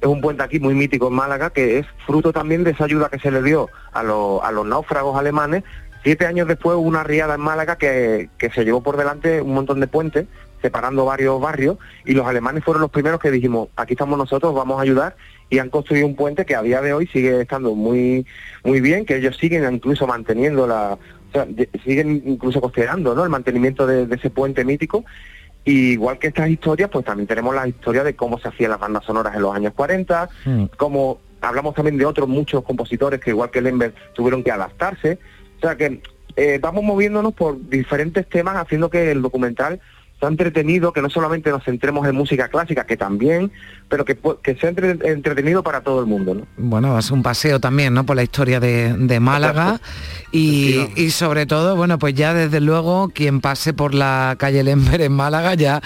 [0.00, 3.08] es un puente aquí muy mítico en Málaga, que es fruto también de esa ayuda
[3.08, 5.62] que se le dio a, a los náufragos alemanes.
[6.02, 9.54] Siete años después hubo una riada en Málaga que, que se llevó por delante un
[9.54, 10.26] montón de puentes,
[10.62, 14.78] separando varios barrios, y los alemanes fueron los primeros que dijimos, aquí estamos nosotros, vamos
[14.78, 15.16] a ayudar,
[15.50, 18.26] y han construido un puente que a día de hoy sigue estando muy,
[18.64, 21.46] muy bien, que ellos siguen incluso manteniendo la, o sea,
[21.84, 23.24] siguen incluso considerando ¿no?
[23.24, 25.04] el mantenimiento de ese puente mítico
[25.64, 29.04] igual que estas historias, pues también tenemos la historia de cómo se hacían las bandas
[29.04, 30.64] sonoras en los años 40, mm.
[30.76, 35.18] como hablamos también de otros muchos compositores que igual que Lember tuvieron que adaptarse.
[35.58, 36.00] O sea que
[36.36, 39.80] eh, vamos moviéndonos por diferentes temas haciendo que el documental
[40.28, 43.50] entretenido, que no solamente nos centremos en música clásica, que también,
[43.92, 46.34] pero que, que sea entretenido para todo el mundo.
[46.34, 46.46] ¿no?
[46.56, 48.06] Bueno, es un paseo también, ¿no?
[48.06, 49.82] Por la historia de, Málaga
[50.32, 55.12] y, sobre todo, bueno, pues ya desde luego quien pase por la calle Lember en
[55.12, 55.82] Málaga ya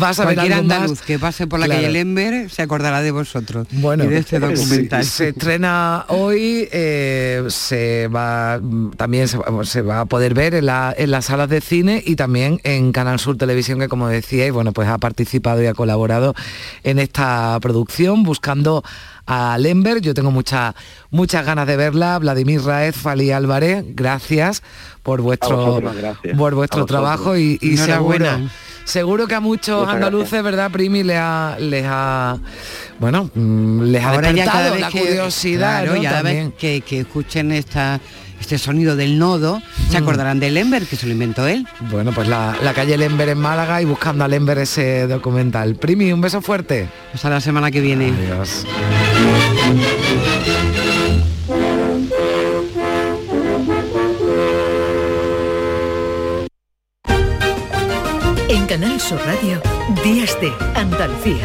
[0.00, 3.66] va a saber Cualquier andaluz que pase por la calle Lember se acordará de vosotros
[3.72, 5.04] bueno, y de este documental.
[5.04, 8.60] Se, estrena hoy, eh, se va
[8.96, 12.92] también se, va a poder ver en, en las salas de cine y también en
[12.92, 16.36] Canal Sur Televisión que, como decíais, bueno, pues ha participado y ha colaborado
[16.84, 18.82] en esta producción buscando
[19.26, 20.00] a Lember.
[20.00, 20.74] Yo tengo muchas
[21.10, 22.18] muchas ganas de verla.
[22.18, 24.62] Vladimir Raez, Fali Álvarez, gracias
[25.02, 25.80] por vuestro,
[26.36, 28.26] por vuestro trabajo y, seguro,
[28.84, 31.02] seguro que a muchos andaluces, ¿verdad, Primi?
[31.02, 32.38] Les ha, les ha
[32.98, 35.84] bueno, mm, les ha Ahora despertado la curiosidad.
[36.58, 38.00] que, que escuchen esta
[38.40, 40.02] este sonido del nodo, se mm.
[40.02, 41.66] acordarán de Lember, que se lo inventó él.
[41.90, 45.76] Bueno, pues la, calle Lember en Málaga y buscando a Lember ese documental.
[45.76, 46.88] Primi, un beso fuerte.
[47.14, 48.12] Hasta la semana que viene.
[48.12, 48.66] Adiós.
[58.48, 59.60] En Canal Sur Radio,
[60.02, 61.44] Días de Andalucía.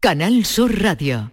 [0.00, 1.32] Canal Sur Radio.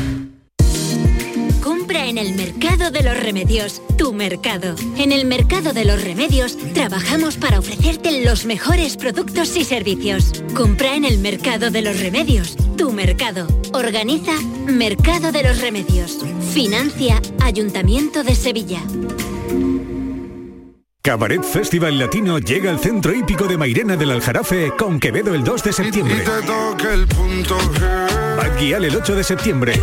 [1.99, 4.75] en el Mercado de los Remedios, tu mercado.
[4.97, 10.31] En el Mercado de los Remedios trabajamos para ofrecerte los mejores productos y servicios.
[10.55, 13.45] Compra en el Mercado de los Remedios, tu mercado.
[13.73, 14.31] Organiza
[14.67, 16.19] Mercado de los Remedios.
[16.53, 18.81] Financia Ayuntamiento de Sevilla.
[21.01, 25.63] Cabaret Festival Latino llega al centro hípico de Mairena del Aljarafe con Quevedo el 2
[25.63, 26.23] de septiembre.
[28.37, 29.73] Badguial el 8 de septiembre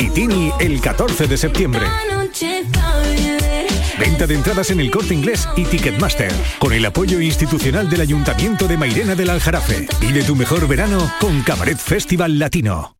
[0.00, 1.82] y Tini el 14 de septiembre.
[3.98, 8.66] Venta de entradas en el corte inglés y Ticketmaster, con el apoyo institucional del Ayuntamiento
[8.66, 9.86] de Mairena del Aljarafe.
[10.12, 12.99] de tu mejor verano con Cabaret Festival Latino.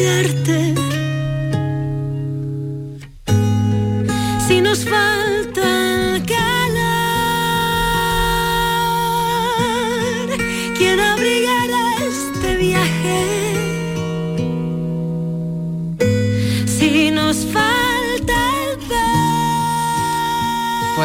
[0.00, 0.39] fácil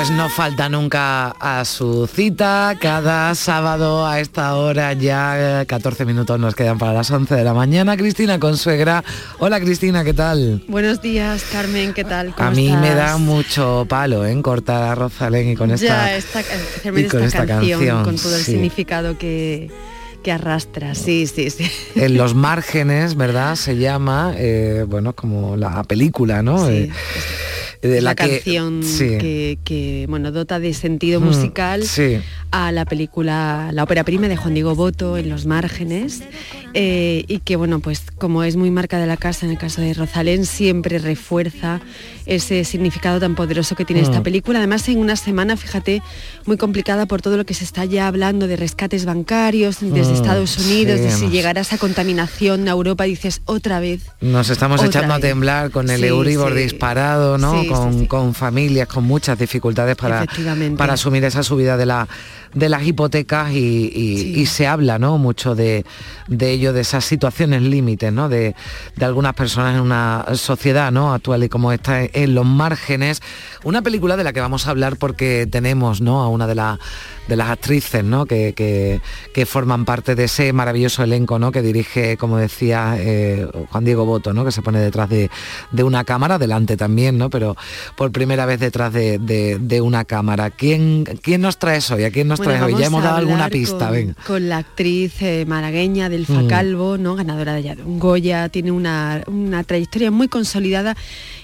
[0.06, 6.06] Pues no falta nunca a su cita, cada sábado a esta hora ya eh, 14
[6.06, 7.98] minutos nos quedan para las 11 de la mañana.
[7.98, 9.04] Cristina Consuegra.
[9.40, 10.64] Hola Cristina, ¿qué tal?
[10.68, 12.36] Buenos días, Carmen, ¿qué tal?
[12.36, 14.40] ¿Cómo A mí me da mucho palo, ¿eh?
[14.44, 16.44] Cortar a Rosalén y con esta, ya, esta, y
[16.84, 18.52] con esta, esta canción, canción, con todo el sí.
[18.52, 19.72] significado que,
[20.22, 20.94] que arrastra.
[20.94, 21.68] Sí, sí, sí.
[21.96, 23.56] en los márgenes, ¿verdad?
[23.56, 26.70] Se llama, eh, bueno, como la película, ¿no?
[26.70, 26.92] Eh,
[27.82, 29.18] de la, que- canción sí.
[29.18, 32.18] que, que, bueno dota de sentido Mm, musical sí.
[32.52, 36.24] a la película la ópera prima de Juan Diego Boto en los márgenes
[36.74, 39.82] eh, y que bueno pues como es muy marca de la casa en el caso
[39.82, 41.82] de Rosalén siempre refuerza
[42.26, 44.24] ese significado tan poderoso que tiene esta Mm.
[44.24, 46.02] película además en una semana fíjate
[46.46, 50.16] muy complicada por todo lo que se está ya hablando de rescates bancarios desde Mm,
[50.16, 54.84] Estados Unidos sí, de si llegará esa contaminación a Europa dices otra vez Nos estamos
[54.84, 57.65] echando a temblar con el Euribor disparado, ¿no?
[57.68, 60.26] Con, con familias con muchas dificultades para,
[60.78, 62.08] para asumir esa subida de, la,
[62.56, 65.18] de las hipotecas y, y- y se habla, ¿no?
[65.20, 65.86] Mucho de,
[66.28, 68.30] de ello, de esas situaciones límites, ¿no?
[68.30, 68.56] De,
[68.96, 71.14] de algunas personas en una sociedad, ¿no?
[71.14, 73.22] Actual y como está en los márgenes.
[73.64, 76.24] Una película de la que vamos a hablar porque tenemos, ¿no?
[76.24, 76.80] A una de, la-
[77.28, 78.26] de las actrices, ¿no?
[78.26, 79.02] Que, que-
[79.34, 81.52] que forman parte de ese maravilloso elenco, ¿no?
[81.52, 84.46] Que dirige, como decía eh, Juan Diego Boto, ¿no?
[84.46, 85.30] Que se pone detrás de,
[85.72, 87.30] de una cámara, delante también, ¿no?
[87.30, 87.58] Pero
[87.98, 90.52] por primera vez detrás de, de- de una cámara.
[90.52, 92.06] ¿Quién, ¿Quién nos traes hoy?
[92.06, 92.76] ¿A quién nos Bueno, hoy?
[92.82, 94.16] Ya hemos dado alguna pista, con, ven.
[94.26, 96.48] con la actriz eh, malagueña Delfa Mm.
[96.48, 97.16] Calvo, ¿no?
[97.16, 100.96] ganadora de, Goya, tiene una, una trayectoria muy consolidada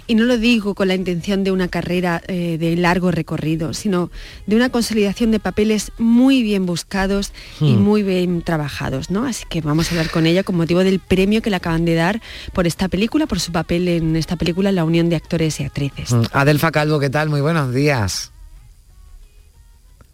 [0.07, 4.09] y no lo digo con la intención de una carrera eh, de largo recorrido, sino
[4.45, 7.31] de una consolidación de papeles muy bien buscados
[7.61, 7.79] y Mm.
[7.81, 9.09] muy bien trabajados.
[9.09, 9.25] ¿no?
[9.25, 11.95] Así que vamos a hablar con ella con motivo del premio que le acaban de
[11.95, 12.21] dar
[12.53, 16.11] por esta película, por su papel en esta película, La Unión de Actores y Actrices.
[16.11, 16.23] Mm.
[16.33, 17.29] Adelfa Calvo, ¿qué tal?
[17.29, 18.30] Muy buenos días.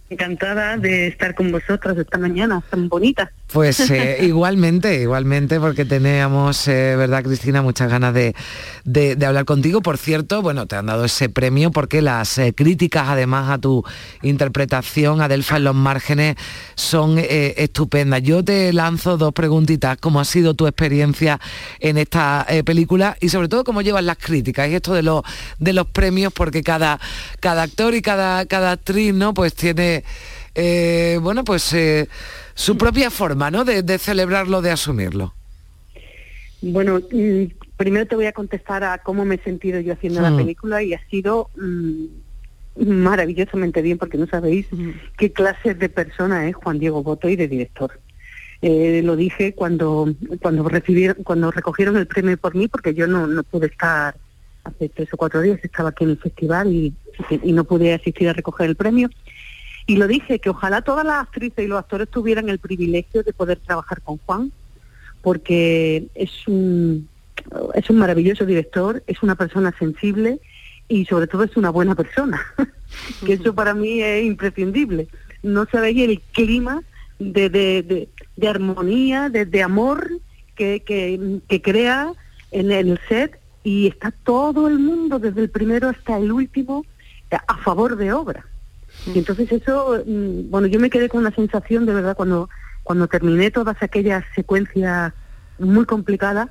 [0.10, 3.32] Encantada de estar con vosotras esta mañana, tan bonita.
[3.52, 7.62] Pues eh, igualmente, igualmente, porque teníamos, eh, ¿verdad, Cristina?
[7.62, 8.36] Muchas ganas de,
[8.84, 9.82] de- de hablar contigo.
[9.82, 13.86] Por cierto, bueno, te han dado ese premio porque las eh, críticas, además, a tu
[14.22, 16.36] interpretación, Adelfa en los márgenes,
[16.76, 18.22] son estupendas.
[18.22, 19.98] Yo te lanzo dos preguntitas.
[20.00, 21.40] ¿Cómo ha sido tu experiencia
[21.80, 23.16] en esta película?
[23.22, 24.68] Y sobre todo, ¿cómo llevas las críticas?
[24.70, 25.24] Y esto de, los
[25.58, 27.00] de los premios, porque cada,
[27.40, 29.34] cada actor y cada, cada actriz, ¿no?
[29.34, 30.04] Pues tiene,
[31.22, 31.74] bueno, pues...
[32.58, 33.64] su propia forma, ¿no?
[33.64, 35.34] De, de celebrarlo, de asumirlo.
[36.62, 37.44] Bueno, mm,
[37.78, 40.38] primero te voy a contestar a cómo me he sentido yo haciendo la Mm.
[40.38, 42.06] película y ha sido mm,
[43.04, 44.66] maravillosamente bien porque no sabéis
[45.18, 48.00] qué clase de persona es Juan Diego Boto y de director.
[48.64, 53.28] Eh, lo dije cuando cuando recibieron cuando recogieron el premio por mí porque yo no,
[53.28, 54.16] no pude estar
[54.64, 56.92] hace tres o cuatro días estaba aquí en el festival y,
[57.44, 59.10] y no pude asistir a recoger el premio
[59.88, 63.34] y lo dije que ojalá todas las actrices y los actores tuvieran el privilegio de
[63.34, 64.52] poder trabajar con Juan
[65.22, 67.08] porque es un
[67.76, 70.40] es un maravilloso director, es una persona sensible
[70.90, 72.42] y sobre todo es una buena persona,
[73.26, 75.08] que eso para mí es imprescindible.
[75.44, 76.82] No sabéis el clima
[77.20, 80.10] de, de, de, armonía, de, de amor
[80.56, 82.12] que, que, que crea
[82.52, 86.86] en el set y está todo el mundo, desde el primero hasta el último,
[87.30, 88.46] a favor de obra.
[89.14, 92.50] Y entonces eso, mm, bueno, yo me quedé con una sensación de verdad cuando,
[92.84, 95.14] cuando terminé todas aquellas secuencias
[95.60, 96.50] muy complicadas,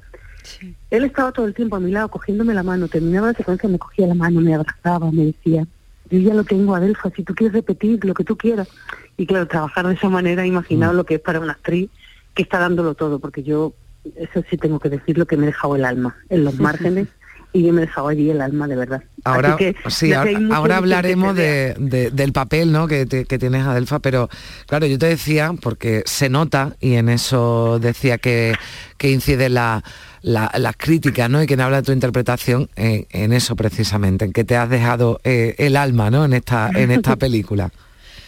[0.90, 3.78] él estaba todo el tiempo a mi lado cogiéndome la mano, terminaba la secuencia, me
[3.78, 5.66] cogía la mano, me abrazaba, me decía,
[6.08, 8.68] yo ya lo tengo Adelfa, si tú quieres repetir lo que tú quieras.
[9.16, 11.90] Y claro, trabajar de esa manera, imaginaos lo que es para una actriz
[12.34, 13.74] que está dándolo todo, porque yo,
[14.14, 17.08] eso sí tengo que decirlo, que me he dejado el alma en los márgenes
[17.56, 19.02] y yo me he dejado allí el alma de verdad.
[19.24, 19.56] Ahora,
[19.88, 21.74] sí, ahora, hablaremos de,
[22.12, 22.86] del papel ¿no?
[22.86, 24.28] que, que, tienes Adelfa, pero
[24.66, 28.54] claro, yo te decía, porque se nota, y en eso decía que,
[28.98, 29.82] que incide la,
[30.22, 31.42] las críticas, ¿no?
[31.42, 35.54] Y quien habla de tu interpretación en, eso precisamente, en que te has dejado eh,
[35.58, 36.24] el alma, ¿no?
[36.26, 37.70] En esta, en esta película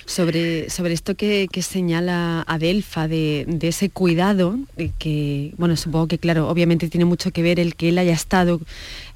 [0.09, 4.59] sobre, sobre esto que, señala Adelfa, de, de, ese cuidado,
[4.99, 8.61] que, bueno, supongo que, claro, obviamente tiene mucho que ver el que él haya estado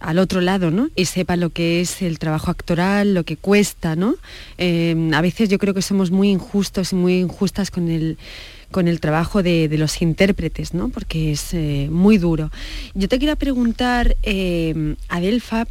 [0.00, 0.90] al otro lado, ¿no?
[0.94, 4.16] Y sepa lo que es el trabajo actoral, lo que cuesta, ¿no?
[4.58, 8.18] Eh, a veces yo creo que somos muy injustos y muy injustas con el
[8.70, 10.88] con el trabajo de, los intérpretes, ¿no?
[10.88, 12.50] porque es eh, muy duro.
[12.94, 15.66] Yo te quería preguntar, eh, Adelfa,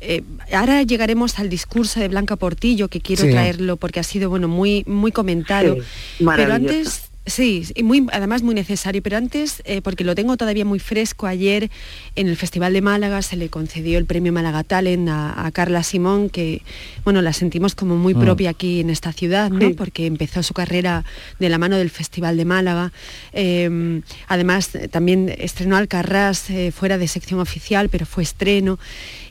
[0.00, 0.22] eh,
[0.52, 4.84] ahora llegaremos al discurso de Blanca Portillo, que quiero traerlo porque ha sido bueno, muy,
[4.86, 5.76] muy comentado.
[6.18, 10.64] pero antes Sí, y muy, además muy necesario, pero antes, eh, porque lo tengo todavía
[10.64, 11.70] muy fresco, ayer
[12.16, 16.30] en el Festival de Málaga se le concedió el premio Málaga Talent a, Carla Simón,
[16.30, 16.62] que
[17.04, 18.20] bueno, la sentimos como muy mm.
[18.20, 19.70] propia aquí en esta ciudad, ¿no?
[19.76, 21.04] porque empezó su carrera
[21.38, 22.92] de la mano del Festival de Málaga.
[23.32, 28.78] Em, además, también estrenó Alcarrás eh, fuera de sección oficial, pero fue estreno.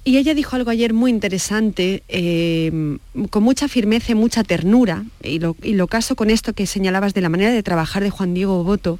[0.03, 2.97] Y ella dijo algo ayer muy interesante, eh,
[3.29, 7.29] con mucha firmeza y mucha ternura, y lo, caso con esto que señalabas de la
[7.29, 8.99] manera de trabajar de Juan Diego Boto,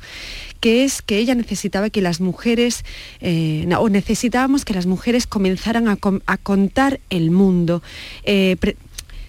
[0.60, 2.84] que es que ella necesitaba que las mujeres,
[3.22, 5.98] eh, o necesitábamos que las mujeres comenzaran a,
[6.38, 7.82] contar el mundo.
[8.24, 8.58] Eh,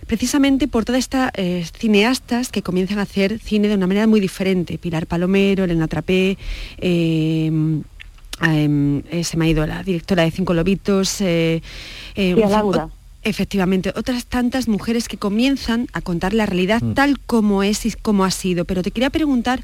[0.06, 1.30] precisamente por todas estas
[1.78, 4.76] cineastas que comienzan a hacer cine de una manera muy diferente.
[4.76, 6.36] Pilar Palomero, Elena Trapé,
[8.42, 11.20] eh, se me ha ido la directora de Cinco Lobitos.
[11.20, 11.62] Eh,
[12.14, 12.36] eh,
[13.22, 16.94] efectivamente, otras tantas mujeres que comienzan a contar la realidad mm.
[16.94, 18.64] tal como es y como ha sido.
[18.64, 19.62] Pero te quería preguntar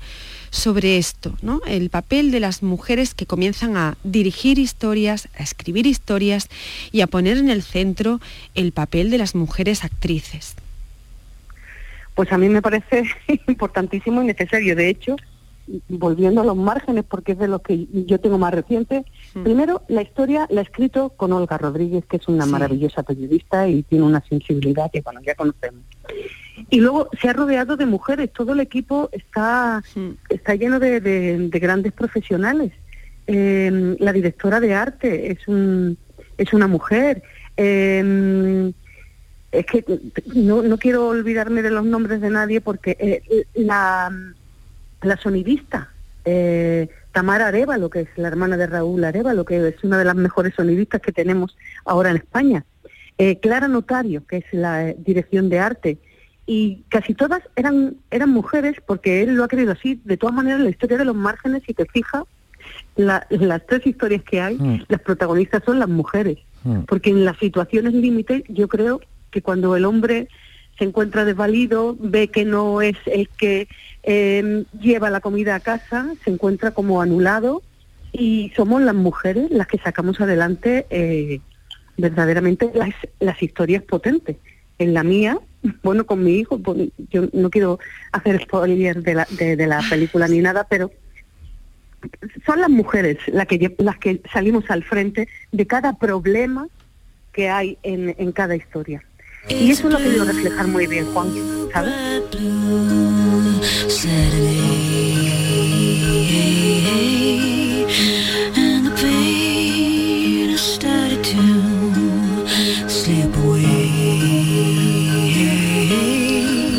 [0.51, 1.61] sobre esto, ¿no?
[1.67, 6.49] El papel de las mujeres que comienzan a dirigir historias, a escribir historias
[6.93, 8.21] y a poner en el centro
[8.55, 10.55] el papel de las mujeres actrices.
[12.15, 13.05] Pues a mí me parece
[13.49, 14.77] importantísimo y necesario.
[14.77, 15.17] De hecho,
[15.89, 19.05] volviendo a los márgenes, porque es de lo que yo tengo más reciente.
[19.35, 19.43] Mm.
[19.43, 23.83] Primero, la historia la he escrito con Olga Rodríguez, que es una maravillosa periodista y
[23.83, 25.83] tiene una sensibilidad que, bueno, ya conocemos.
[26.71, 29.83] Y luego se ha rodeado de mujeres, todo el equipo está,
[30.29, 32.73] está lleno de, grandes profesionales.
[33.27, 35.99] Em, la directora de arte es, un,
[36.39, 37.23] es una mujer.
[37.57, 38.73] Em,
[39.53, 39.85] es que
[40.35, 44.11] no, no quiero olvidarme de los nombres de nadie porque eh, la
[45.03, 45.91] la sonidista,
[46.25, 50.17] eh, Tamara Arevalo, que es la hermana de Raúl Arevalo, que es una de las
[50.17, 52.65] mejores sonidistas que tenemos ahora en España.
[53.19, 55.99] Eh, Clara Notario, que es la eh, dirección de arte.
[56.45, 60.01] Y casi todas eran, eran mujeres porque él lo ha querido así.
[60.05, 62.25] De todas maneras, la historia de los márgenes, si te fijas,
[62.97, 64.85] las tres historias que hay, mm.
[64.89, 66.39] las protagonistas son las mujeres.
[66.65, 66.81] Mm.
[66.81, 70.29] Porque en las situaciones límite, yo creo que cuando el hombre
[70.79, 73.69] se encuentra desvalido, ve que no es el que
[74.03, 77.63] em, lleva la comida a casa, se encuentra como anulado
[78.13, 81.41] y somos las mujeres las que sacamos adelante eh,
[81.97, 84.37] verdaderamente las, las historias potentes.
[84.79, 85.39] En la mía,
[85.83, 87.79] bueno, con mi hijo, pues, yo no quiero
[88.13, 90.91] hacer spoiler de la, de, la película ni nada, pero
[92.45, 96.69] son las mujeres las que, las que salimos al frente de cada problema
[97.33, 99.03] que hay en, en cada historia.
[99.49, 101.29] Y eso lo ha querido reflejar muy bien Juan,
[101.73, 101.95] ¿sabes?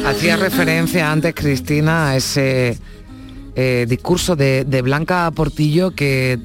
[0.06, 2.78] Hacía referencia antes, Cristina, a ese
[3.56, 6.40] eh, discurso de Blanca Portillo que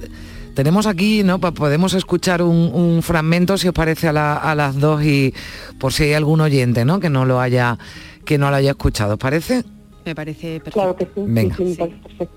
[0.55, 1.41] tenemos aquí, ¿no?
[1.41, 5.35] podemos escuchar un, fragmento, si os parece, a, las dos y
[5.79, 7.01] por si hay algún oyente, ¿no?
[7.01, 7.79] Que no lo haya,
[8.25, 9.15] que no lo haya escuchado.
[9.15, 9.65] ¿Os parece?
[10.05, 10.73] Me parece perfecto.
[10.73, 11.11] Claro que sí.
[11.17, 11.57] Venga.
[11.57, 12.29] perfecto.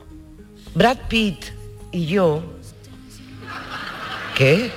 [0.73, 1.45] Brad Pitt
[1.91, 2.43] y yo.
[4.37, 4.71] ¿Qué?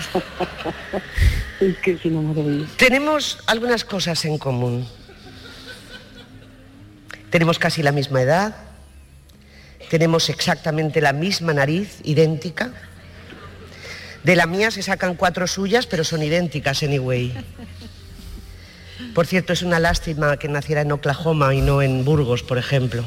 [2.76, 4.86] Tenemos algunas cosas en común.
[7.30, 8.56] Tenemos casi la misma edad,
[9.90, 12.70] tenemos exactamente la misma nariz, idéntica.
[14.22, 17.34] De la mía se sacan cuatro suyas, pero son idénticas anyway.
[19.14, 23.04] Por cierto, es una lástima que naciera en Oklahoma y no en Burgos, por ejemplo,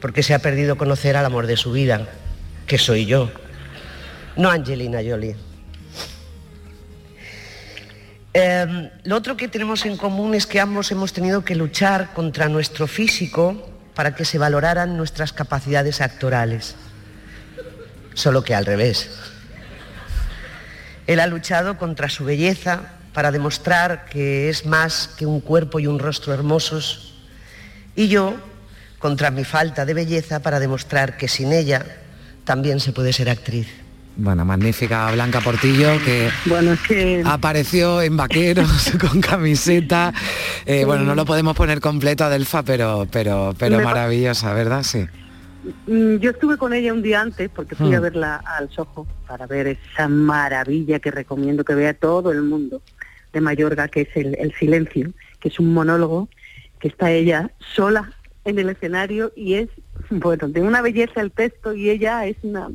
[0.00, 2.06] porque se ha perdido conocer al amor de su vida,
[2.68, 3.32] que soy yo,
[4.36, 5.34] no Angelina Jolie.
[8.32, 12.48] Em, lo otro que tenemos en común es que ambos hemos tenido que luchar contra
[12.48, 13.69] nuestro físico
[14.00, 16.74] para que se valoraran nuestras capacidades actorales.
[18.14, 19.10] Solo que al revés.
[21.06, 25.86] Él ha luchado contra su belleza para demostrar que es más que un cuerpo y
[25.86, 27.12] un rostro hermosos
[27.94, 28.36] y yo
[28.98, 31.84] contra mi falta de belleza para demostrar que sin ella
[32.46, 33.68] también se puede ser actriz.
[34.22, 36.28] Bueno, magnífica Blanca Portillo que,
[37.24, 40.12] apareció en vaqueros con camiseta.
[40.66, 44.82] Eh, bueno, no lo podemos poner completo Adelfa, pero pero pero maravillosa, ¿verdad?
[44.82, 45.06] Sí.
[45.86, 48.02] Mm, yo estuve con ella un día antes porque fui a mm.
[48.02, 52.82] verla al Soho para ver esa maravilla que recomiendo que vea todo el mundo
[53.32, 56.28] de Mayorga, que es el, el Silencio, que es un monólogo
[56.78, 58.12] que está ella sola
[58.44, 59.70] en el escenario y es,
[60.10, 62.68] bueno, de una belleza el texto y ella es una,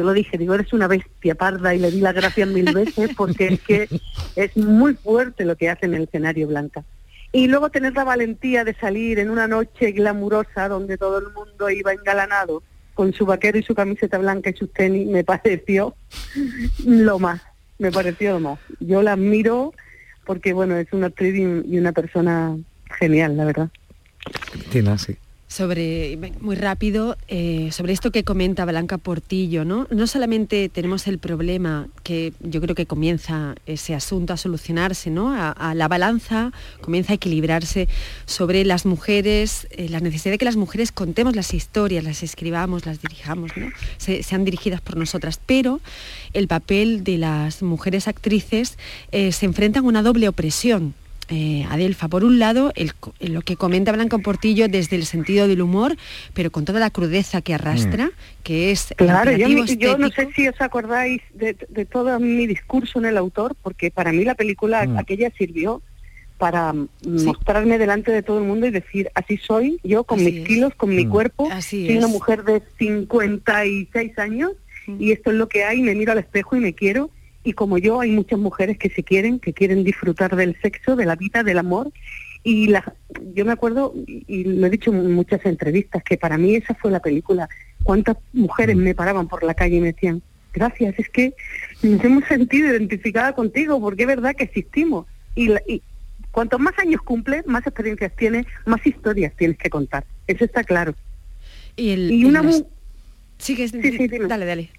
[0.00, 3.10] se lo dije, digo, eres una bestia parda y le di las gracias mil veces
[3.18, 3.86] porque es que
[4.34, 6.84] es muy fuerte lo que hace en el escenario Blanca.
[7.32, 11.68] Y luego tener la valentía de salir en una noche glamurosa donde todo el mundo
[11.68, 12.62] iba engalanado
[12.94, 15.94] con su vaquero y su camiseta blanca y sus tenis, me pareció
[16.86, 17.42] lo más,
[17.78, 18.58] me pareció lo más.
[18.80, 19.74] Yo la admiro
[20.24, 22.56] porque, bueno, es una actriz y una persona
[22.98, 23.68] genial, la verdad.
[24.72, 24.80] Sí
[25.50, 29.88] sobre, muy rápido, eh, sobre esto que comenta Blanca Portillo, ¿no?
[29.90, 35.34] No solamente tenemos el problema, que yo creo que comienza ese asunto a solucionarse, ¿no?
[35.34, 37.88] A, la balanza comienza a equilibrarse
[38.26, 42.86] sobre las mujeres, eh, la necesidad de que las mujeres contemos las historias, las escribamos,
[42.86, 43.70] las dirijamos, ¿no?
[43.98, 45.80] sean dirigidas por nosotras, pero
[46.32, 48.78] el papel de las mujeres actrices
[49.10, 50.94] eh, se enfrenta a una doble opresión
[51.30, 52.08] eh, Adelfa.
[52.08, 52.72] Por un lado,
[53.20, 55.96] lo que comenta Blanca Portillo desde el sentido del humor,
[56.34, 58.42] pero con toda la crudeza que arrastra, mm.
[58.42, 58.92] que es...
[58.96, 59.48] Claro, yo,
[59.96, 61.54] no sé si os acordáis de,
[61.84, 64.98] todo mi discurso en el autor, porque para mí la película mm.
[64.98, 65.82] aquella sirvió
[66.36, 66.74] para
[67.06, 70.94] mostrarme delante de todo el mundo y decir, así soy, yo con mis kilos, con
[70.94, 71.10] mi mm.
[71.10, 74.52] cuerpo, soy una mujer de 56 años
[74.98, 77.10] y esto es lo que hay, me miro al espejo y me quiero
[77.42, 81.06] y como yo hay muchas mujeres que se quieren, que quieren disfrutar del sexo, de
[81.06, 81.90] la vida, del amor.
[82.42, 82.94] Y la,
[83.34, 86.90] yo me acuerdo, y lo he dicho en muchas entrevistas, que para mí esa fue
[86.90, 87.48] la película.
[87.82, 88.80] ¿Cuántas mujeres mm.
[88.80, 90.22] me paraban por la calle y me decían,
[90.52, 91.34] gracias, es que
[91.82, 95.06] nos hemos sentido identificada contigo, porque es verdad que existimos.
[95.34, 95.82] Y, y
[96.30, 100.04] cuanto más años cumple, más experiencias tienes, más historias tienes que contar.
[100.26, 100.94] Eso está claro.
[101.76, 102.42] Y, el, una...
[103.38, 104.70] Sí, sí, sí, dale, dale.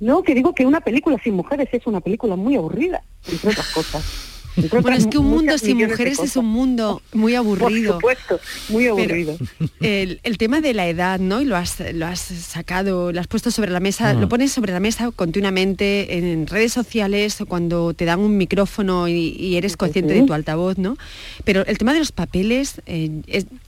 [0.00, 3.72] No, que digo que una película sin mujeres es una película muy aburrida, entre otras
[3.72, 4.31] cosas.
[4.56, 7.98] Bueno, es que un mundo sin mujeres es un mundo muy aburrido.
[7.98, 9.36] Por supuesto, muy aburrido.
[9.80, 11.40] el, tema de la edad, ¿no?
[11.40, 14.28] Y lo has, lo has sacado, lo has puesto sobre la mesa, lo mm.
[14.28, 19.76] pones sobre la mesa continuamente en redes sociales cuando te dan un micrófono y, eres
[19.76, 20.96] consciente de tu altavoz, ¿no?
[21.44, 23.10] Pero el tema de los papeles, eh,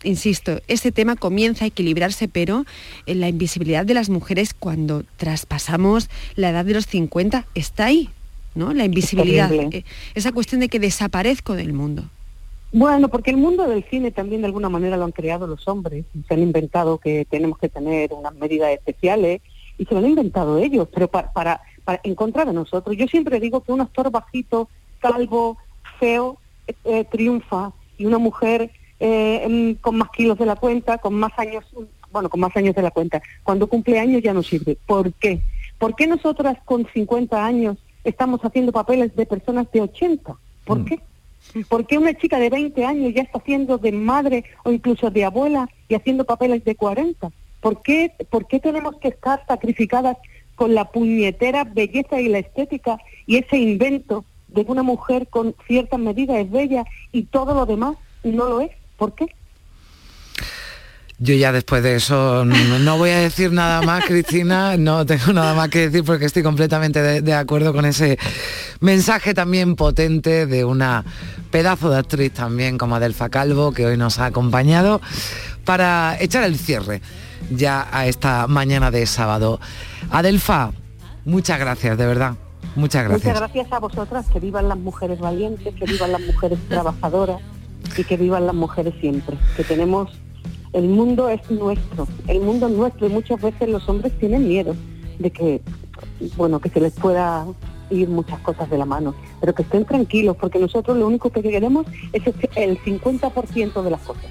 [0.02, 2.64] insisto, ese tema comienza a equilibrarse, pero
[3.06, 8.10] en la invisibilidad de las mujeres cuando traspasamos la edad de los 50 está ahí.
[8.54, 8.72] ¿No?
[8.72, 9.84] La invisibilidad, eh,
[10.14, 12.04] esa cuestión de que desaparezco del mundo.
[12.72, 16.04] Bueno, porque el mundo del cine también de alguna manera lo han creado los hombres.
[16.26, 19.42] Se han inventado que tenemos que tener unas medidas especiales
[19.78, 21.60] y se lo han inventado ellos, pero para, para,
[22.02, 22.96] en contra de nosotros.
[22.96, 25.56] Yo siempre digo que un actor bajito, calvo,
[26.00, 26.38] feo,
[26.84, 31.64] eh, triunfa y una mujer eh, con más kilos de la cuenta, con más años,
[32.10, 34.76] bueno, con más años de la cuenta, cuando cumple años ya no sirve.
[34.86, 35.40] ¿Por qué?
[35.78, 40.36] ¿Por qué nosotras con 50 años estamos haciendo papeles de personas de 80.
[40.64, 40.84] ¿Por mm.
[40.84, 41.00] qué?
[41.68, 45.24] ¿Por qué una chica de 20 años ya está haciendo de madre o incluso de
[45.24, 47.30] abuela y haciendo papeles de 40?
[47.60, 50.16] ¿Por qué, ¿Por qué tenemos que estar sacrificadas
[50.54, 55.54] con la puñetera belleza y la estética y ese invento de que una mujer con
[55.66, 58.70] ciertas medidas es bella y todo lo demás no lo es?
[58.96, 59.26] ¿Por qué?
[61.18, 65.54] Yo ya después de eso no voy a decir nada más, Cristina, no tengo nada
[65.54, 68.18] más que decir porque estoy completamente de, acuerdo con ese
[68.80, 71.04] mensaje también potente de una
[71.52, 75.00] pedazo de actriz también como Adelfa Calvo, que hoy nos ha acompañado
[75.64, 77.00] para echar el cierre
[77.50, 79.60] ya a esta mañana de sábado.
[80.10, 80.72] Adelfa,
[81.24, 82.34] muchas gracias, de verdad.
[82.74, 83.24] Muchas gracias.
[83.24, 87.40] Muchas gracias a vosotras, que vivan las mujeres valientes, que vivan las mujeres trabajadoras
[87.96, 90.10] y que vivan las mujeres siempre, que tenemos
[90.74, 94.74] el mundo es nuestro, el mundo es nuestro y muchas veces los hombres tienen miedo
[95.18, 95.60] de que,
[96.36, 97.46] bueno, que se les pueda
[97.90, 101.42] ir muchas cosas de la mano, pero que estén tranquilos porque nosotros lo único que
[101.42, 102.22] queremos es
[102.56, 104.26] el 50% de las cosas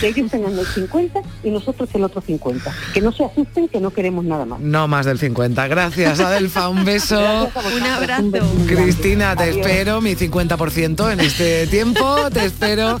[0.00, 2.72] que ellos tengan el 50 y nosotros el otro 50.
[2.92, 4.60] Que no se asusten, que no queremos nada más.
[4.60, 5.66] No más del 50.
[5.68, 6.68] Gracias, Adelfa.
[6.68, 7.18] Un beso.
[7.76, 8.22] Un abrazo.
[8.22, 12.30] Un Cristina, te espero, mi 50% en este tiempo.
[12.32, 13.00] te espero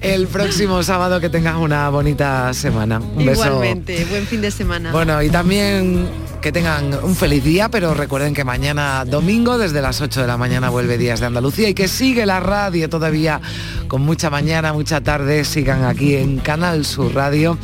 [0.00, 2.98] el próximo sábado que tengas una bonita semana.
[2.98, 3.44] Un beso.
[3.44, 4.92] Igualmente, buen fin de semana.
[4.92, 6.08] Bueno, y también
[6.42, 10.36] que tengan un feliz día, pero recuerden que mañana domingo desde las 8 de la
[10.36, 13.40] mañana vuelve Días de Andalucía y que sigue la radio todavía
[13.86, 15.44] con mucha mañana, mucha tarde.
[15.44, 17.58] Sigan aquí en Canal Sur Radio.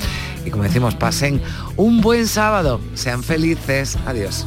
[0.45, 1.41] Y como decimos, pasen
[1.77, 4.47] un buen sábado, sean felices, adiós.